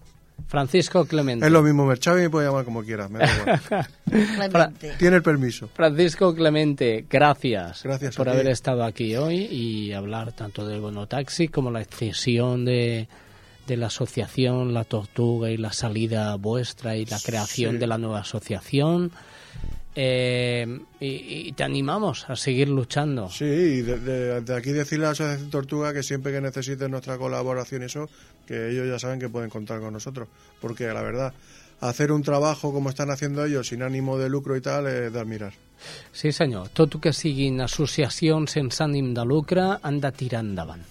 [0.52, 1.46] Francisco Clemente.
[1.46, 3.08] Es lo mismo, Merchavi me puede llamar como quiera.
[3.08, 3.58] me da
[4.46, 4.74] igual.
[4.98, 5.70] Tiene el permiso.
[5.72, 11.48] Francisco Clemente, gracias, Gracias por haber estado aquí hoy y hablar tanto del bono taxi
[11.48, 13.08] como la excesión de,
[13.66, 17.78] de la asociación La Tortuga y la salida vuestra y la creación Sí.
[17.78, 19.10] de la nueva asociación.
[19.94, 20.66] Eh,
[21.00, 21.06] y,
[21.48, 23.28] y te animamos a seguir luchando.
[23.28, 26.90] Sí, y de, de- de aquí decirle a la Asociación Tortuga que siempre que necesiten
[26.90, 28.08] nuestra colaboración y eso,
[28.46, 30.28] que ellos ya saben que pueden contar con nosotros.
[30.60, 31.34] Porque la verdad,
[31.80, 35.20] hacer un trabajo como están haciendo ellos sin ánimo de lucro y tal es de
[35.20, 35.52] admirar.
[36.12, 36.68] Sí, senyor.
[36.70, 40.84] Tot que siguin associacions sense ànim de lucre han de tirar endavant.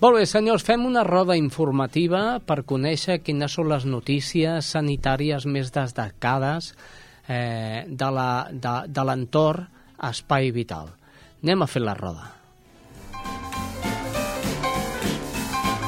[0.00, 5.68] Molt bé, senyors, fem una roda informativa per conèixer quines són les notícies sanitàries més
[5.74, 6.70] destacades
[7.30, 9.68] eh, de l'entorn
[10.10, 10.90] Espai Vital.
[11.44, 12.26] Anem a fer la roda.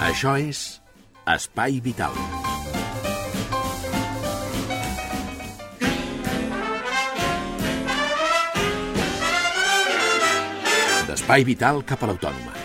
[0.03, 0.63] Això és
[1.35, 2.17] Espai Vital.
[11.07, 12.62] D'Espai Vital cap a l'Autònoma.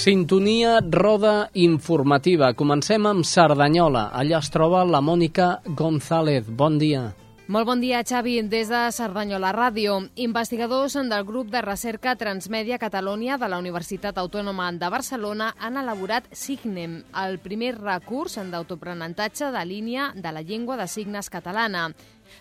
[0.00, 2.54] Sintonia roda informativa.
[2.56, 4.06] Comencem amb Cerdanyola.
[4.16, 6.46] Allà es troba la Mònica González.
[6.48, 7.10] Bon dia.
[7.52, 8.38] Molt bon dia, Xavi.
[8.48, 14.70] Des de Cerdanyola Ràdio, investigadors del grup de recerca Transmèdia Catalunya de la Universitat Autònoma
[14.72, 20.88] de Barcelona han elaborat Signem, el primer recurs d'autoaprenentatge de línia de la llengua de
[20.88, 21.90] signes catalana.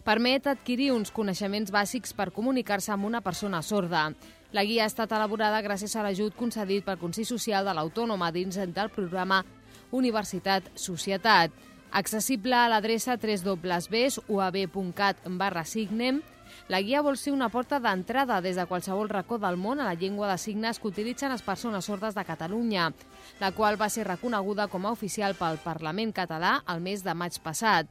[0.08, 4.14] Permet adquirir uns coneixements bàsics per comunicar-se amb una persona sorda.
[4.52, 8.58] La guia ha estat elaborada gràcies a l'ajut concedit pel Consell Social de l'Autònoma dins
[8.58, 9.44] del programa
[9.92, 11.52] Universitat Societat.
[11.92, 16.22] Accessible a l'adreça www.uab.cat barra signem,
[16.68, 19.94] La guia vol ser una porta d'entrada des de qualsevol racó del món a la
[19.94, 22.92] llengua de signes que utilitzen les persones sordes de Catalunya,
[23.40, 27.38] la qual va ser reconeguda com a oficial pel Parlament català el mes de maig
[27.44, 27.86] passat.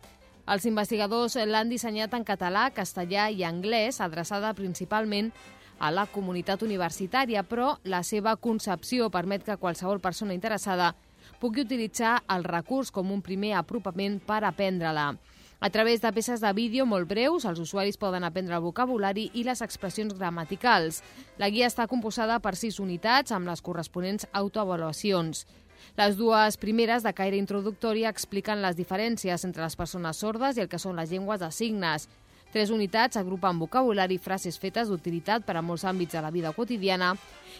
[0.48, 5.32] Els investigadors l'han dissenyat en català, castellà i anglès, adreçada principalment
[5.78, 10.94] a la comunitat universitària, però la seva concepció permet que qualsevol persona interessada
[11.38, 15.12] pugui utilitzar el recurs com un primer apropament per aprendre-la.
[15.60, 19.42] A través de peces de vídeo molt breus, els usuaris poden aprendre el vocabulari i
[19.42, 21.00] les expressions gramaticals.
[21.38, 25.46] La guia està composada per sis unitats amb les corresponents autoavaluacions.
[25.98, 30.70] Les dues primeres, de caire introductori, expliquen les diferències entre les persones sordes i el
[30.70, 32.06] que són les llengües de signes.
[32.52, 36.52] Tres unitats agrupen vocabulari i frases fetes d'utilitat per a molts àmbits de la vida
[36.56, 37.14] quotidiana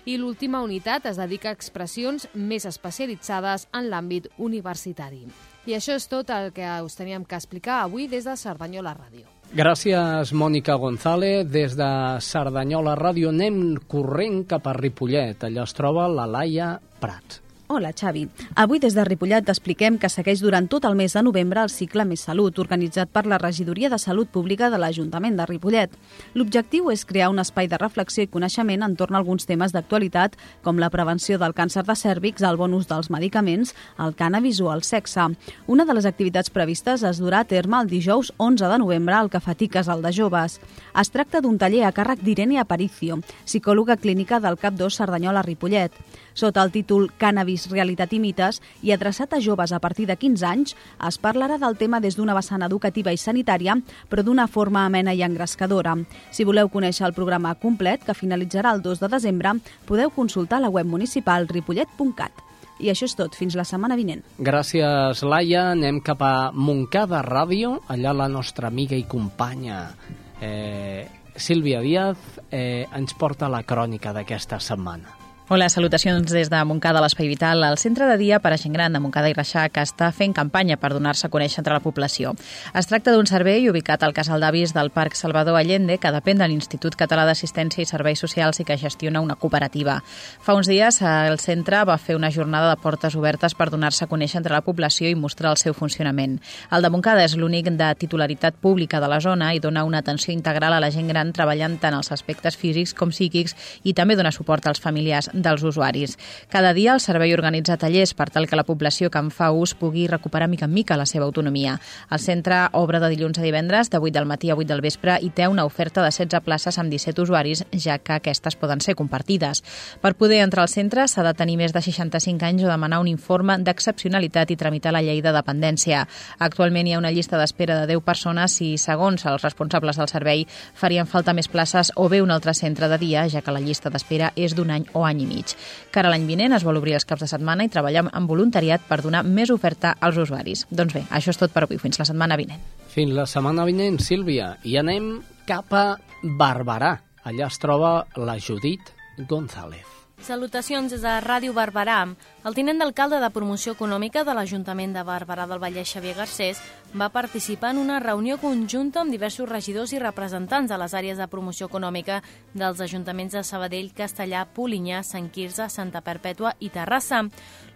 [0.09, 5.27] i l'última unitat es dedica a expressions més especialitzades en l'àmbit universitari.
[5.69, 9.27] I això és tot el que us teníem que explicar avui des de Cerdanyola Ràdio.
[9.49, 11.47] Gràcies, Mònica González.
[11.49, 11.89] Des de
[12.21, 15.45] Cerdanyola Ràdio anem corrent cap a Ripollet.
[15.45, 17.48] Allà es troba la Laia Prats.
[17.71, 18.23] Hola, Xavi.
[18.57, 22.07] Avui des de Ripollet t'expliquem que segueix durant tot el mes de novembre el cicle
[22.09, 25.93] Més Salut, organitzat per la Regidoria de Salut Pública de l'Ajuntament de Ripollet.
[26.33, 30.81] L'objectiu és crear un espai de reflexió i coneixement entorn a alguns temes d'actualitat, com
[30.81, 34.81] la prevenció del càncer de cèrvix, el bon ús dels medicaments, el cànnabis o el
[34.81, 35.29] sexe.
[35.69, 39.29] Una de les activitats previstes es durà a terme el dijous 11 de novembre al
[39.29, 40.57] Cafetí Casal de Joves.
[40.99, 45.95] Es tracta d'un taller a càrrec d'Irene Aparicio, psicòloga clínica del CAP 2 Cerdanyola Ripollet.
[46.35, 50.49] Sota el títol Cànnabis, Realitat i Mites i adreçat a joves a partir de 15
[50.49, 50.75] anys,
[51.07, 53.79] es parlarà del tema des d'una vessant educativa i sanitària,
[54.11, 55.95] però d'una forma amena i engrescadora.
[56.35, 59.55] Si voleu conèixer el programa complet, que finalitzarà el 2 de desembre,
[59.87, 62.47] podeu consultar la web municipal ripollet.cat.
[62.79, 63.35] I això és tot.
[63.39, 64.27] Fins la setmana vinent.
[64.39, 65.69] Gràcies, Laia.
[65.79, 67.77] Anem cap a Montcada Ràdio.
[67.87, 69.93] Allà la nostra amiga i companya
[70.41, 72.19] eh, Sílvia Díaz
[72.51, 75.18] eh, ens porta la crònica d'aquesta setmana.
[75.51, 78.75] Hola, salutacions des de Montcada a l'Espai Vital, el centre de dia per a gent
[78.77, 81.81] gran de Montcada i Reixac que està fent campanya per donar-se a conèixer entre la
[81.81, 82.35] població.
[82.77, 86.49] Es tracta d'un servei ubicat al casal d'avis del Parc Salvador Allende, que depèn de
[86.53, 90.03] l'Institut Català d'Assistència i Serveis Socials i que gestiona una cooperativa.
[90.45, 94.11] Fa uns dies el centre va fer una jornada de portes obertes per donar-se a
[94.13, 96.37] conèixer entre la població i mostrar el seu funcionament.
[96.69, 100.37] El de Montcada és l'únic de titularitat pública de la zona i dona una atenció
[100.37, 103.57] integral a la gent gran treballant tant els aspectes físics com psíquics
[103.89, 106.17] i també dona suport als familiars dels usuaris.
[106.49, 109.75] Cada dia el servei organitza tallers per tal que la població que en fa ús
[109.79, 111.79] pugui recuperar mica en mica la seva autonomia.
[112.11, 115.19] El centre obre de dilluns a divendres, de 8 del matí a 8 del vespre,
[115.23, 118.97] i té una oferta de 16 places amb 17 usuaris, ja que aquestes poden ser
[118.97, 119.63] compartides.
[120.01, 123.09] Per poder entrar al centre s'ha de tenir més de 65 anys o demanar un
[123.09, 126.07] informe d'excepcionalitat i tramitar la llei de dependència.
[126.39, 130.47] Actualment hi ha una llista d'espera de 10 persones i, segons els responsables del servei,
[130.75, 133.91] farien falta més places o bé un altre centre de dia, ja que la llista
[133.91, 135.55] d'espera és d'un any o any i mig.
[135.95, 139.01] Cara l'any vinent es vol obrir els caps de setmana i treballar amb voluntariat per
[139.05, 140.67] donar més oferta als usuaris.
[140.71, 141.81] Doncs bé, això és tot per avui.
[141.83, 142.65] Fins la setmana vinent.
[142.95, 144.55] Fins la setmana vinent, Sílvia.
[144.65, 145.87] I anem cap a
[146.23, 146.97] Barberà.
[147.29, 148.95] Allà es troba la Judit
[149.29, 149.98] González.
[150.19, 152.01] Salutacions des de Ràdio Barberà.
[152.45, 156.59] El tinent d'alcalde de promoció econòmica de l'Ajuntament de Barberà del Vallès, Xavier Garcés,
[156.93, 161.29] va participar en una reunió conjunta amb diversos regidors i representants de les àrees de
[161.31, 162.21] promoció econòmica
[162.53, 167.23] dels ajuntaments de Sabadell, Castellà, Polinyà, Sant Quirze, Santa Perpètua i Terrassa.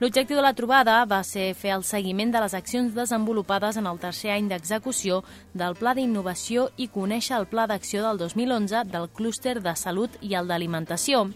[0.00, 4.02] L'objectiu de la trobada va ser fer el seguiment de les accions desenvolupades en el
[4.02, 5.22] tercer any d'execució
[5.54, 10.34] del Pla d'Innovació i conèixer el Pla d'Acció del 2011 del Clúster de Salut i
[10.34, 11.28] el d'Alimentació.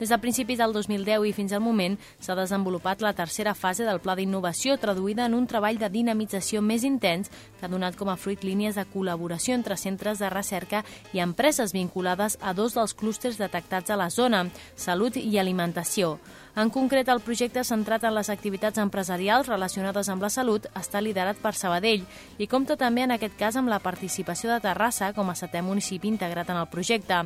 [0.00, 4.00] Des de principis del 2010 i fins al moment s'ha desenvolupat la tercera fase del
[4.00, 8.16] Pla d'Innovació, traduïda en un treball de dinamització més intens que ha donat com a
[8.16, 13.36] fruit línies de col·laboració entre centres de recerca i empreses vinculades a dos dels clústers
[13.36, 16.16] detectats a la zona, salut i alimentació.
[16.56, 21.38] En concret, el projecte centrat en les activitats empresarials relacionades amb la salut està liderat
[21.38, 22.02] per Sabadell
[22.42, 26.10] i compta també en aquest cas amb la participació de Terrassa com a setè municipi
[26.10, 27.20] integrat en el projecte.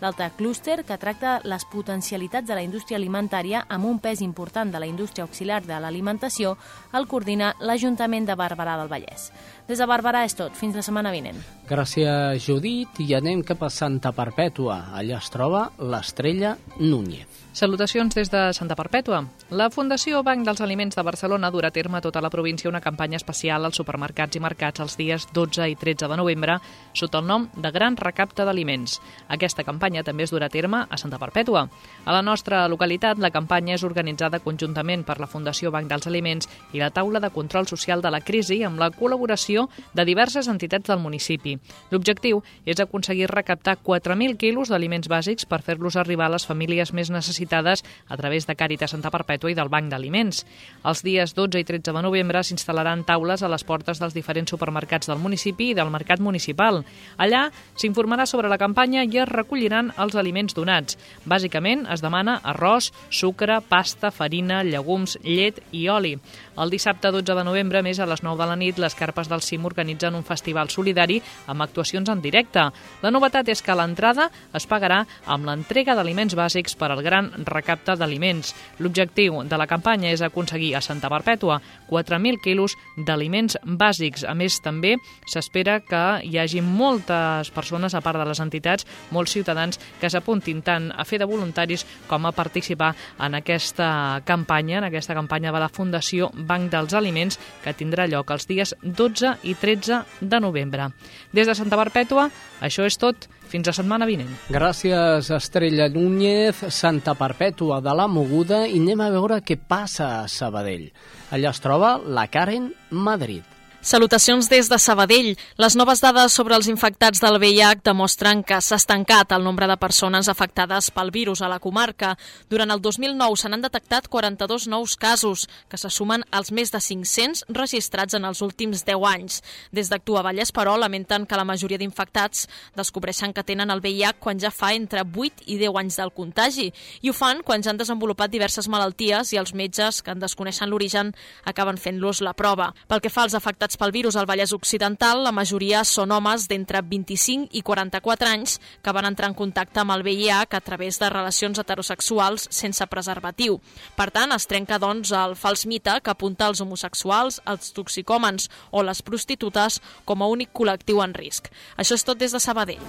[0.00, 4.80] L'altre clúster, que tracta les potencialitats de la indústria alimentària amb un pes important de
[4.80, 6.56] la indústria auxiliar de l'alimentació,
[6.96, 9.28] el coordina l'Ajuntament de Barberà del Vallès.
[9.70, 10.56] Des de Barberà és tot.
[10.58, 11.38] Fins la setmana vinent.
[11.70, 12.98] Gràcies, Judit.
[13.04, 14.80] I anem cap a Santa Perpètua.
[14.98, 17.40] Allà es troba l'estrella Núñez.
[17.52, 19.24] Salutacions des de Santa Santa Perpètua.
[19.50, 22.80] La Fundació Banc dels Aliments de Barcelona durà a terme a tota la província una
[22.80, 26.60] campanya especial als supermercats i mercats els dies 12 i 13 de novembre
[26.94, 29.00] sota el nom de Gran Recapte d'Aliments.
[29.26, 31.64] Aquesta campanya també es durà a terme a Santa Perpètua.
[32.04, 36.48] A la nostra localitat, la campanya és organitzada conjuntament per la Fundació Banc dels Aliments
[36.72, 39.59] i la Taula de Control Social de la Crisi amb la col·laboració
[39.94, 41.56] de diverses entitats del municipi.
[41.90, 47.10] L'objectiu és aconseguir recaptar 4.000 quilos d'aliments bàsics per fer-los arribar a les famílies més
[47.10, 50.44] necessitades a través de Càritas Santa Perpètua i del Banc d'Aliments.
[50.84, 55.10] Els dies 12 i 13 de novembre s'instal·laran taules a les portes dels diferents supermercats
[55.10, 56.82] del municipi i del mercat municipal.
[57.18, 60.98] Allà s'informarà sobre la campanya i es recolliran els aliments donats.
[61.24, 66.16] Bàsicament es demana arròs, sucre, pasta, farina, llegums, llet i oli.
[66.60, 69.40] El dissabte 12 de novembre, més a les 9 de la nit, les carpes del
[69.40, 71.16] CIM organitzen un festival solidari
[71.48, 72.66] amb actuacions en directe.
[73.00, 77.94] La novetat és que l'entrada es pagarà amb l'entrega d'aliments bàsics per al gran recapte
[77.96, 78.52] d'aliments.
[78.78, 84.26] L'objectiu de la campanya és aconseguir a Santa Perpètua 4.000 quilos d'aliments bàsics.
[84.28, 84.98] A més, també
[85.32, 88.84] s'espera que hi hagi moltes persones, a part de les entitats,
[89.16, 94.84] molts ciutadans que s'apuntin tant a fer de voluntaris com a participar en aquesta campanya,
[94.84, 99.36] en aquesta campanya de la Fundació Banc dels Aliments, que tindrà lloc els dies 12
[99.46, 100.90] i 13 de novembre.
[101.32, 102.26] Des de Santa Perpètua,
[102.60, 103.30] això és tot.
[103.50, 104.30] Fins la setmana vinent.
[104.54, 110.28] Gràcies, Estrella Núñez, Santa Perpètua de la Moguda, i anem a veure què passa a
[110.30, 110.90] Sabadell.
[111.34, 113.59] Allà es troba la Karen Madrid.
[113.82, 115.38] Salutacions des de Sabadell.
[115.56, 119.76] Les noves dades sobre els infectats del VIH demostren que s'ha estancat el nombre de
[119.80, 122.10] persones afectades pel virus a la comarca.
[122.50, 126.76] Durant el 2009 se n'han detectat 42 nous casos, que se sumen als més de
[126.76, 129.40] 500 registrats en els últims 10 anys.
[129.72, 134.38] Des d'Actua Vallès, però, lamenten que la majoria d'infectats descobreixen que tenen el VIH quan
[134.38, 136.68] ja fa entre 8 i 10 anys del contagi,
[137.00, 140.68] i ho fan quan ja han desenvolupat diverses malalties i els metges que en desconeixen
[140.68, 141.16] l'origen
[141.48, 142.74] acaben fent-los la prova.
[142.86, 146.48] Pel que fa als afectats afectats pel virus al Vallès Occidental, la majoria són homes
[146.48, 150.98] d'entre 25 i 44 anys que van entrar en contacte amb el VIH a través
[150.98, 153.60] de relacions heterosexuals sense preservatiu.
[153.96, 158.82] Per tant, es trenca doncs el fals mite que apunta als homosexuals, els toxicòmens o
[158.82, 161.50] les prostitutes com a únic col·lectiu en risc.
[161.76, 162.82] Això és tot des de Sabadell.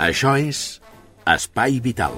[0.00, 0.80] Això és
[1.26, 2.16] Espai Vital.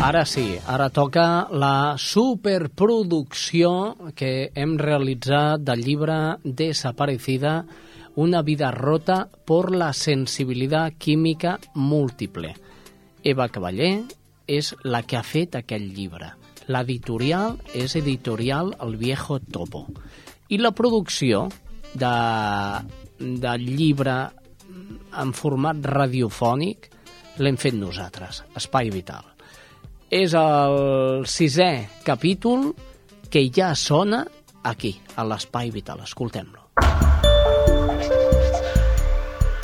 [0.00, 3.70] Ara sí, ara toca la superproducció
[4.16, 7.66] que hem realitzat del llibre Desaparecida,
[8.16, 12.54] una vida rota por la sensibilitat química múltiple.
[13.22, 14.06] Eva Cavaller
[14.48, 16.32] és la que ha fet aquest llibre.
[16.72, 19.84] L'editorial és editorial El Viejo Topo.
[20.48, 21.50] I la producció
[21.92, 22.14] de,
[23.20, 24.16] del llibre
[25.20, 26.88] en format radiofònic
[27.36, 29.29] l'hem fet nosaltres, Espai Vital
[30.10, 32.72] és el sisè capítol
[33.30, 34.24] que ja sona
[34.66, 36.02] aquí, a l'Espai Vital.
[36.02, 36.66] Escoltem-lo.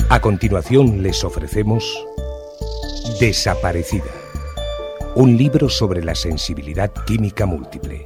[0.09, 1.83] A continuación les ofrecemos
[3.19, 4.11] Desaparecida,
[5.15, 8.03] un libro sobre la sensibilidad química múltiple.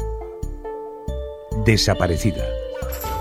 [1.63, 2.43] Desaparecida,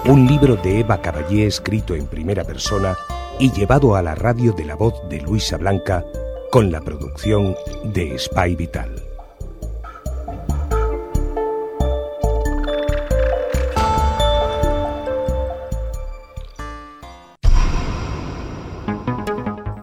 [0.07, 2.97] un libro de Eva Caballé escrito en primera persona
[3.39, 6.05] y llevado a la radio de la voz de Luisa Blanca
[6.51, 7.55] con la producción
[7.85, 9.10] de Spy Vital.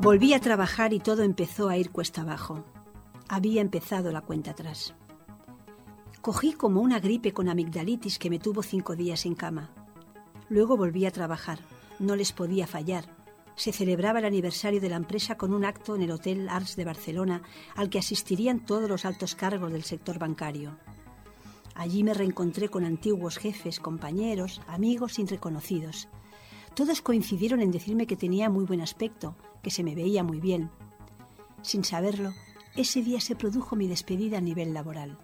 [0.07, 2.63] Volví a trabajar y todo empezó a ir cuesta abajo.
[3.27, 4.95] Había empezado la cuenta atrás.
[6.21, 9.69] Cogí como una gripe con amigdalitis que me tuvo cinco días en cama.
[10.47, 11.59] Luego volví a trabajar.
[11.99, 13.03] No les podía fallar.
[13.55, 16.85] Se celebraba el aniversario de la empresa con un acto en el Hotel Arts de
[16.85, 17.41] Barcelona
[17.75, 20.77] al que asistirían todos los altos cargos del sector bancario.
[21.75, 26.07] Allí me reencontré con antiguos jefes, compañeros, amigos irreconocidos.
[26.75, 30.69] Todos coincidieron en decirme que tenía muy buen aspecto, que se me veía muy bien.
[31.61, 32.33] Sin saberlo,
[32.75, 35.17] ese día se produjo mi despedida a nivel laboral.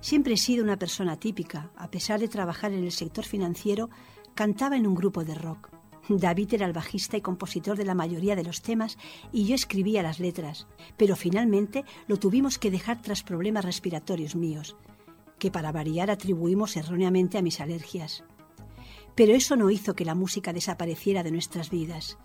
[0.00, 1.70] Siempre he sido una persona típica.
[1.76, 3.90] A pesar de trabajar en el sector financiero,
[4.34, 5.70] cantaba en un grupo de rock.
[6.08, 8.98] David era el bajista y compositor de la mayoría de los temas
[9.32, 14.76] y yo escribía las letras, pero finalmente lo tuvimos que dejar tras problemas respiratorios míos,
[15.38, 18.24] que para variar atribuimos erróneamente a mis alergias.
[19.14, 22.18] Pero eso no hizo que la música desapareciera de nuestras vidas.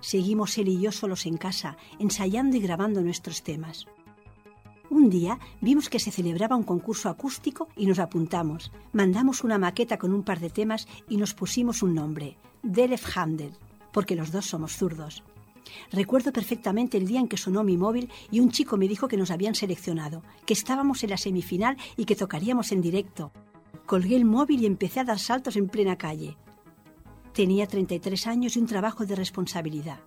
[0.00, 3.86] Seguimos él y yo solos en casa, ensayando y grabando nuestros temas.
[4.90, 8.72] Un día vimos que se celebraba un concurso acústico y nos apuntamos.
[8.92, 13.52] Mandamos una maqueta con un par de temas y nos pusimos un nombre, Delef Handel.
[13.92, 15.22] porque los dos somos zurdos.
[15.92, 19.16] Recuerdo perfectamente el día en que sonó mi móvil y un chico me dijo que
[19.16, 23.32] nos habían seleccionado, que estábamos en la semifinal y que tocaríamos en directo.
[23.86, 26.36] Colgué el móvil y empecé a dar saltos en plena calle.
[27.32, 30.00] Tenía 33 años y un trabajo de responsabilidad,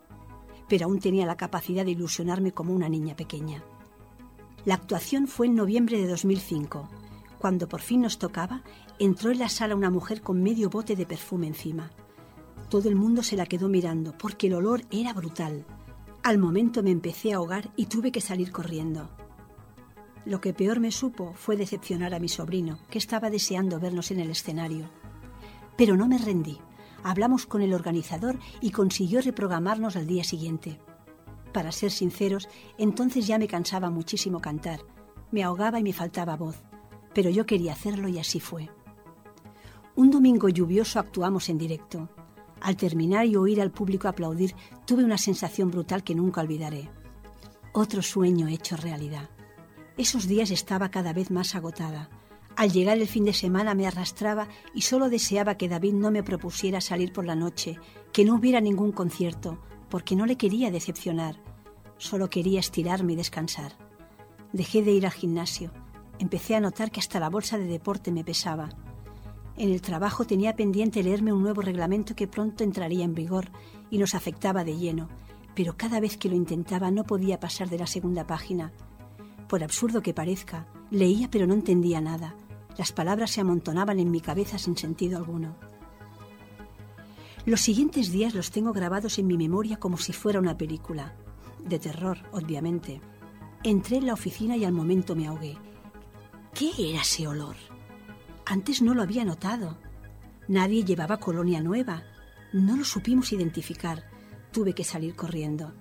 [0.67, 3.63] pero aún tenía la capacidad de ilusionarme como una niña pequeña.
[4.65, 6.89] La actuación fue en noviembre de 2005.
[7.39, 8.63] Cuando por fin nos tocaba,
[8.99, 11.91] entró en la sala una mujer con medio bote de perfume encima.
[12.69, 15.65] Todo el mundo se la quedó mirando porque el olor era brutal.
[16.23, 19.09] Al momento me empecé a ahogar y tuve que salir corriendo.
[20.25, 24.21] Lo que peor me supo fue decepcionar a mi sobrino, que estaba deseando vernos en
[24.21, 24.89] el escenario.
[25.77, 26.59] Pero no me rendí.
[27.03, 30.79] Hablamos con el organizador y consiguió reprogramarnos al día siguiente.
[31.51, 32.47] Para ser sinceros,
[32.77, 34.79] entonces ya me cansaba muchísimo cantar.
[35.31, 36.63] Me ahogaba y me faltaba voz.
[37.13, 38.69] Pero yo quería hacerlo y así fue.
[39.95, 42.09] Un domingo lluvioso actuamos en directo.
[42.61, 46.89] Al terminar y oír al público aplaudir, tuve una sensación brutal que nunca olvidaré.
[47.73, 49.29] Otro sueño hecho realidad.
[49.97, 52.09] Esos días estaba cada vez más agotada.
[52.55, 56.23] Al llegar el fin de semana me arrastraba y solo deseaba que David no me
[56.23, 57.79] propusiera salir por la noche,
[58.11, 61.41] que no hubiera ningún concierto, porque no le quería decepcionar.
[61.97, 63.73] Solo quería estirarme y descansar.
[64.51, 65.71] Dejé de ir al gimnasio.
[66.19, 68.69] Empecé a notar que hasta la bolsa de deporte me pesaba.
[69.57, 73.51] En el trabajo tenía pendiente leerme un nuevo reglamento que pronto entraría en vigor
[73.89, 75.09] y nos afectaba de lleno,
[75.55, 78.71] pero cada vez que lo intentaba no podía pasar de la segunda página.
[79.47, 82.35] Por absurdo que parezca, leía pero no entendía nada.
[82.77, 85.55] Las palabras se amontonaban en mi cabeza sin sentido alguno.
[87.45, 91.13] Los siguientes días los tengo grabados en mi memoria como si fuera una película.
[91.59, 93.01] De terror, obviamente.
[93.63, 95.57] Entré en la oficina y al momento me ahogué.
[96.53, 97.55] ¿Qué era ese olor?
[98.45, 99.77] Antes no lo había notado.
[100.47, 102.03] Nadie llevaba colonia nueva.
[102.53, 104.09] No lo supimos identificar.
[104.51, 105.73] Tuve que salir corriendo.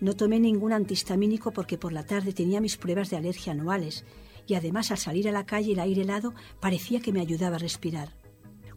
[0.00, 4.04] No tomé ningún antihistamínico porque por la tarde tenía mis pruebas de alergia anuales
[4.46, 7.60] y además al salir a la calle el aire helado parecía que me ayudaba a
[7.60, 8.14] respirar.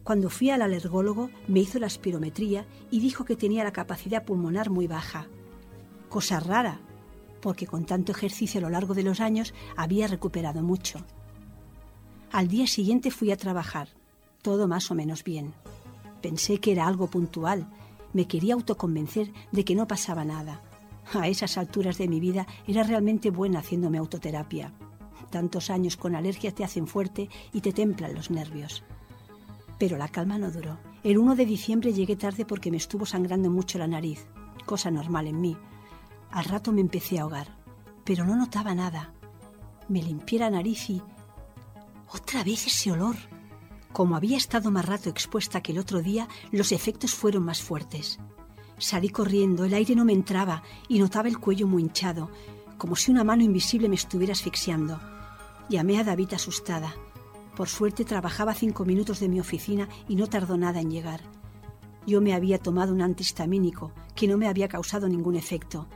[0.02, 4.70] Cuando fui al alergólogo me hizo la espirometría y dijo que tenía la capacidad pulmonar
[4.70, 5.28] muy baja.
[6.08, 6.80] Cosa rara,
[7.42, 11.04] porque con tanto ejercicio a lo largo de los años había recuperado mucho.
[12.32, 13.88] Al día siguiente fui a trabajar,
[14.42, 15.52] todo más o menos bien.
[16.22, 17.68] Pensé que era algo puntual,
[18.12, 20.62] me quería autoconvencer de que no pasaba nada.
[21.12, 24.72] A esas alturas de mi vida era realmente buena haciéndome autoterapia.
[25.30, 28.82] Tantos años con alergias te hacen fuerte y te templan los nervios.
[29.78, 30.78] Pero la calma no duró.
[31.04, 34.26] El 1 de diciembre llegué tarde porque me estuvo sangrando mucho la nariz,
[34.66, 35.56] cosa normal en mí.
[36.30, 37.56] Al rato me empecé a ahogar,
[38.04, 39.12] pero no notaba nada.
[39.88, 41.02] Me limpié la nariz y
[42.12, 43.16] otra vez ese olor.
[43.92, 48.18] Como había estado más rato expuesta que el otro día, los efectos fueron más fuertes.
[48.78, 52.30] Salí corriendo, el aire no me entraba y notaba el cuello muy hinchado,
[52.76, 55.00] como si una mano invisible me estuviera asfixiando.
[55.68, 56.94] Llamé a David asustada.
[57.54, 61.20] Por suerte trabajaba cinco minutos de mi oficina y no tardó nada en llegar.
[62.06, 65.86] Yo me había tomado un antihistamínico que no me había causado ningún efecto,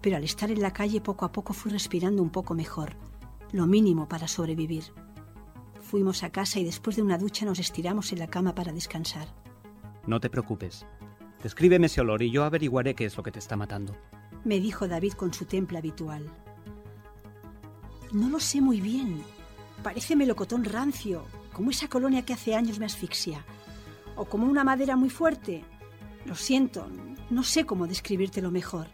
[0.00, 2.96] pero al estar en la calle poco a poco fui respirando un poco mejor,
[3.52, 4.84] lo mínimo para sobrevivir.
[5.82, 9.28] Fuimos a casa y después de una ducha nos estiramos en la cama para descansar.
[10.06, 10.86] No te preocupes.
[11.42, 13.94] Descríbeme ese olor y yo averiguaré qué es lo que te está matando.
[14.44, 16.30] Me dijo David con su temple habitual.
[18.12, 19.22] No lo sé muy bien.
[19.82, 23.44] Parece melocotón rancio, como esa colonia que hace años me asfixia.
[24.16, 25.64] O como una madera muy fuerte.
[26.24, 26.88] Lo siento,
[27.30, 28.86] no sé cómo describírtelo mejor.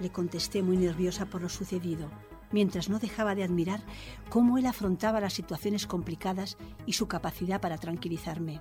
[0.00, 2.10] Le contesté muy nerviosa por lo sucedido
[2.54, 3.82] mientras no dejaba de admirar
[4.30, 8.60] cómo él afrontaba las situaciones complicadas y su capacidad para tranquilizarme.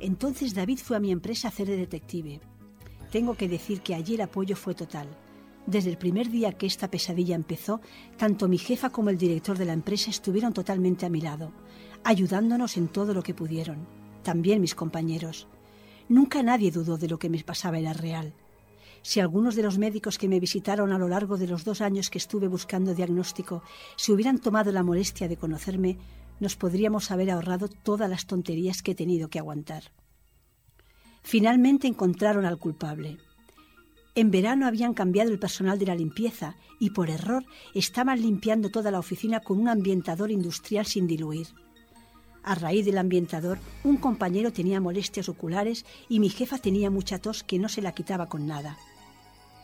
[0.00, 2.40] Entonces David fue a mi empresa a hacer de detective.
[3.10, 5.08] Tengo que decir que allí el apoyo fue total.
[5.66, 7.80] Desde el primer día que esta pesadilla empezó,
[8.16, 11.52] tanto mi jefa como el director de la empresa estuvieron totalmente a mi lado,
[12.02, 13.86] ayudándonos en todo lo que pudieron.
[14.22, 15.46] También mis compañeros.
[16.08, 18.34] Nunca nadie dudó de lo que me pasaba era real.
[19.02, 22.10] Si algunos de los médicos que me visitaron a lo largo de los dos años
[22.10, 23.62] que estuve buscando diagnóstico
[23.96, 25.98] se hubieran tomado la molestia de conocerme,
[26.38, 29.92] nos podríamos haber ahorrado todas las tonterías que he tenido que aguantar.
[31.22, 33.18] Finalmente encontraron al culpable.
[34.14, 37.44] En verano habían cambiado el personal de la limpieza y por error
[37.74, 41.48] estaban limpiando toda la oficina con un ambientador industrial sin diluir.
[42.42, 47.42] A raíz del ambientador, un compañero tenía molestias oculares y mi jefa tenía mucha tos
[47.42, 48.76] que no se la quitaba con nada.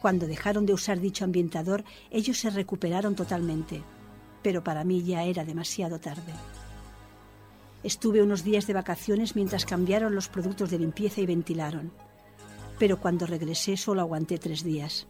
[0.01, 3.83] Cuando dejaron de usar dicho ambientador, ellos se recuperaron totalmente,
[4.43, 6.33] pero para mí ya era demasiado tarde.
[7.83, 11.93] Estuve unos días de vacaciones mientras cambiaron los productos de limpieza y ventilaron.
[12.79, 15.07] Pero cuando regresé solo aguanté tres días.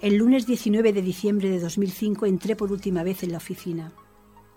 [0.00, 3.92] El lunes 19 de diciembre de 2005 entré por última vez en la oficina.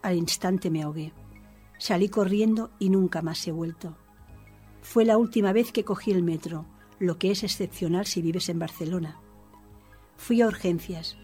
[0.02, 1.14] Al instante me ahogué.
[1.78, 3.97] Salí corriendo y nunca más he vuelto.
[4.82, 6.66] Fue la última vez que cogí el metro,
[6.99, 9.20] lo que es excepcional si vives en Barcelona.
[10.18, 11.18] Fui a urgencias,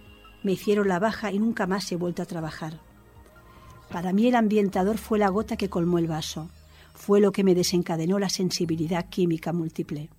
[0.43, 2.79] me hicieron la baja y nunca más he vuelto a trabajar.
[3.91, 6.49] Para mí el ambientador fue la gota que colmó el vaso,
[6.93, 10.09] fue lo que me desencadenó la sensibilidad química múltiple.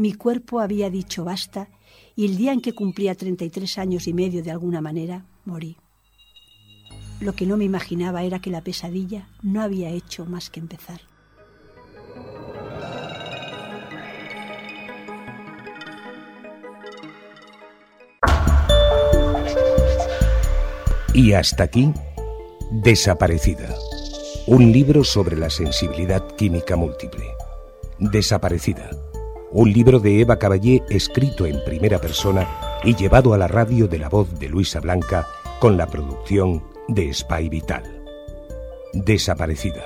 [0.00, 1.68] Mi cuerpo había dicho basta
[2.16, 5.76] y el día en que cumplía 33 años y medio de alguna manera, morí.
[7.20, 11.02] Lo que no me imaginaba era que la pesadilla no había hecho más que empezar.
[21.12, 21.92] Y hasta aquí,
[22.70, 23.74] Desaparecida.
[24.46, 27.26] Un libro sobre la sensibilidad química múltiple.
[27.98, 28.88] Desaparecida.
[29.52, 32.46] Un libro de Eva Caballé escrito en primera persona
[32.84, 35.26] y llevado a la radio de la voz de Luisa Blanca
[35.58, 37.82] con la producción de Spy Vital.
[38.92, 39.82] Desaparecida.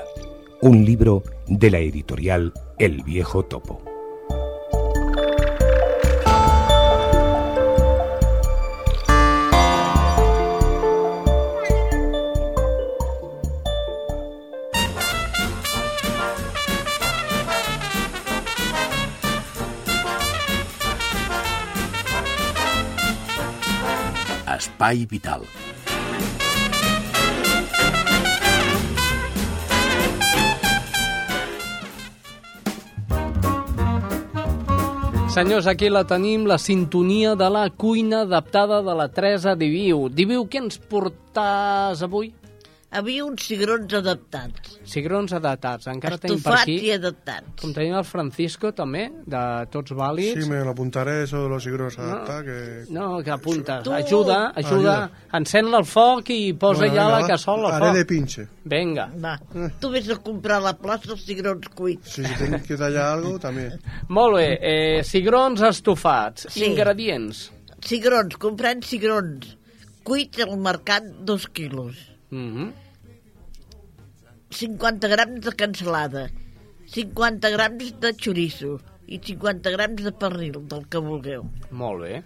[0.60, 3.93] Un libro de la editorial El Viejo Topo.
[24.84, 25.40] Espai Vital.
[35.32, 40.10] Senyors, aquí la tenim, la sintonia de la cuina adaptada de la Teresa Diviu.
[40.12, 42.34] Diviu, què ens portàs avui?
[42.94, 44.76] Havia uns cigrons adaptats.
[44.86, 45.88] Cigrons adaptats.
[45.90, 46.76] Encara tenim per aquí...
[46.86, 47.56] i adaptats.
[47.60, 49.40] Com tenim el Francisco, també, de
[49.72, 50.38] Tots Vàlids.
[50.44, 52.92] Sí, me lo apuntaré eso de los sigros adaptados, que...
[52.94, 53.82] No, que apuntes.
[53.82, 53.92] Tu!
[53.96, 54.94] Ajuda, ajuda.
[55.34, 57.96] Encén el foc i posa Bueno, ja venga, la cassola al Haré foc.
[57.98, 58.46] de pinche.
[58.76, 59.08] Venga.
[59.26, 59.34] Va.
[59.80, 62.14] Tu vés a comprar a la plaça els cigrons cuits.
[62.14, 63.74] Sí, si tienes que tallar algo, también.
[64.08, 66.46] Molt bé, eh, cigrons estofats.
[66.54, 66.64] Sí.
[66.70, 67.50] Ingredients.
[67.84, 69.56] Cigrons, comprant cigrons.
[70.04, 71.96] Cuits al mercat, dos quilos.
[72.30, 72.72] Mm -hmm.
[74.54, 76.30] 50 grams de cansalada.
[76.86, 78.80] 50 grams de xoriço.
[79.06, 81.44] I 50 grams de pernil, del que vulgueu.
[81.70, 82.22] Molt bé.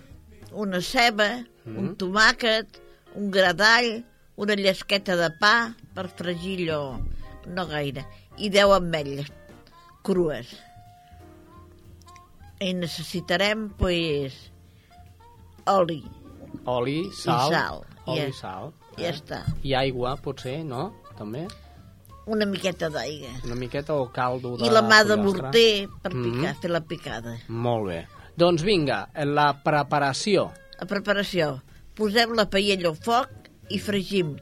[0.52, 1.78] Una ceba, Mhm.
[1.78, 2.80] un tomàquet,
[3.14, 4.04] un gra d'all,
[4.36, 7.00] una llesqueta de pa per fregir allò,
[7.46, 8.06] no gaire,
[8.36, 9.32] i 10 ametlles
[10.02, 10.46] crues.
[12.60, 14.50] I necessitarem, pues,
[15.66, 16.04] oli
[16.64, 17.50] Oli, sal.
[17.50, 17.84] i sal.
[18.06, 18.72] Oli, I, sal.
[18.96, 19.42] Ja està.
[19.62, 20.94] I aigua, potser, no?
[21.18, 21.46] També?
[22.28, 23.30] Una miqueta d'aigua.
[23.46, 26.24] Una miqueta o caldo de I la mà de morter per Mhm.
[26.24, 27.38] picar, fer la picada.
[27.48, 28.06] Molt bé.
[28.36, 30.52] Doncs vinga, la preparació.
[30.78, 31.62] La preparació.
[31.96, 33.28] Posem la paella al foc
[33.70, 34.36] i fregim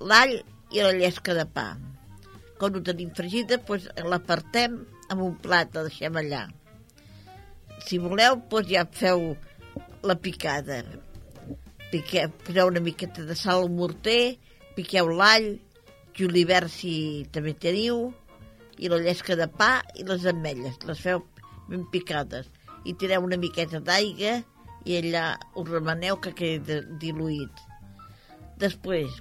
[0.00, 0.34] l'all
[0.70, 1.76] i la llesca de pa.
[2.58, 6.48] Quan ho tenim fregida, doncs l'apartem en un plat, la deixem allà.
[7.86, 9.36] Si voleu, doncs ja feu
[10.02, 10.82] la picada.
[11.92, 14.36] Piqueu, poseu una miqueta de sal al morter,
[14.76, 15.58] piqueu l'all,
[16.18, 16.94] julivert si
[17.32, 18.10] també teniu,
[18.82, 20.78] i la llesca de pa i les ametlles.
[20.88, 21.22] Les feu
[21.68, 22.48] ben picades.
[22.88, 24.40] I tireu una miqueta d'aigua
[24.84, 27.62] i allà ho remeneu que quedi diluït.
[28.62, 29.20] Després,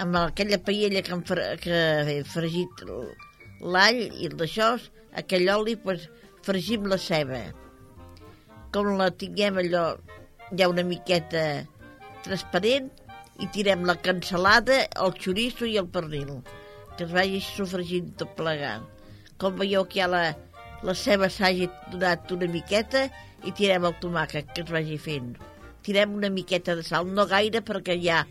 [0.00, 1.78] amb aquella paella que, fre que
[2.10, 2.84] he fregit
[3.60, 4.74] l'all i d'això,
[5.16, 6.08] aquell oli, pues,
[6.44, 7.40] fregim la ceba.
[8.74, 9.86] Com la tinguem allò,
[10.58, 11.64] ja una miqueta
[12.26, 12.90] transparent,
[13.42, 16.36] i tirem la cansalada, el xoriço i el pernil,
[16.96, 18.84] que es vagi sofregint tot plegat.
[19.40, 20.22] Com veieu que ja la,
[20.86, 23.08] la ceba s'hagi donat una miqueta
[23.44, 25.34] i tirem el tomàquet que es vagi fent.
[25.84, 28.22] Tirem una miqueta de sal, no gaire perquè ja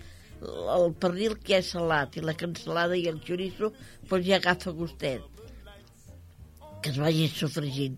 [0.43, 3.71] el pernil que és salat i la cansalada i el xoriço
[4.09, 5.23] doncs ja agafa gustet
[6.81, 7.95] que es vagi sofregint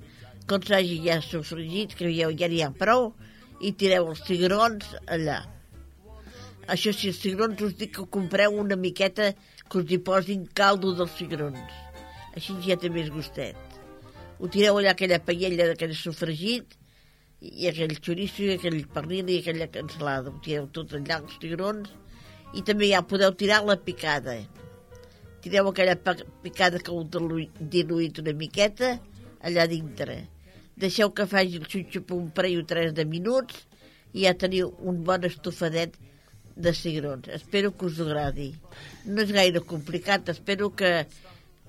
[0.49, 3.13] quan s'hagi ja sofregit que veieu ja n'hi ha prou
[3.61, 5.39] i tireu els cigrons allà
[6.67, 9.33] això sí, els cigrons us dic que compreu una miqueta
[9.69, 11.81] que us hi posin caldo dels cigrons.
[12.35, 13.55] Així ja té més gustet.
[14.39, 16.75] Ho tireu allà aquella paella d'aquell sofregit
[17.45, 20.33] i aquell xoriço i aquell pernil i aquella cansalada.
[20.33, 21.91] Ho tireu tot allà els cigrons
[22.55, 24.35] i també ja podeu tirar la picada.
[25.45, 25.95] Tireu aquella
[26.43, 28.97] picada que heu dilu- diluït una miqueta
[29.45, 30.25] allà dintre.
[30.75, 33.61] Deixeu que faci el xutxup un parell o tres de minuts
[34.11, 35.95] i ja teniu un bon estofadet
[36.55, 37.27] de cigrons.
[37.27, 38.53] Espero que us agradi.
[39.05, 41.05] No és gaire complicat, espero que,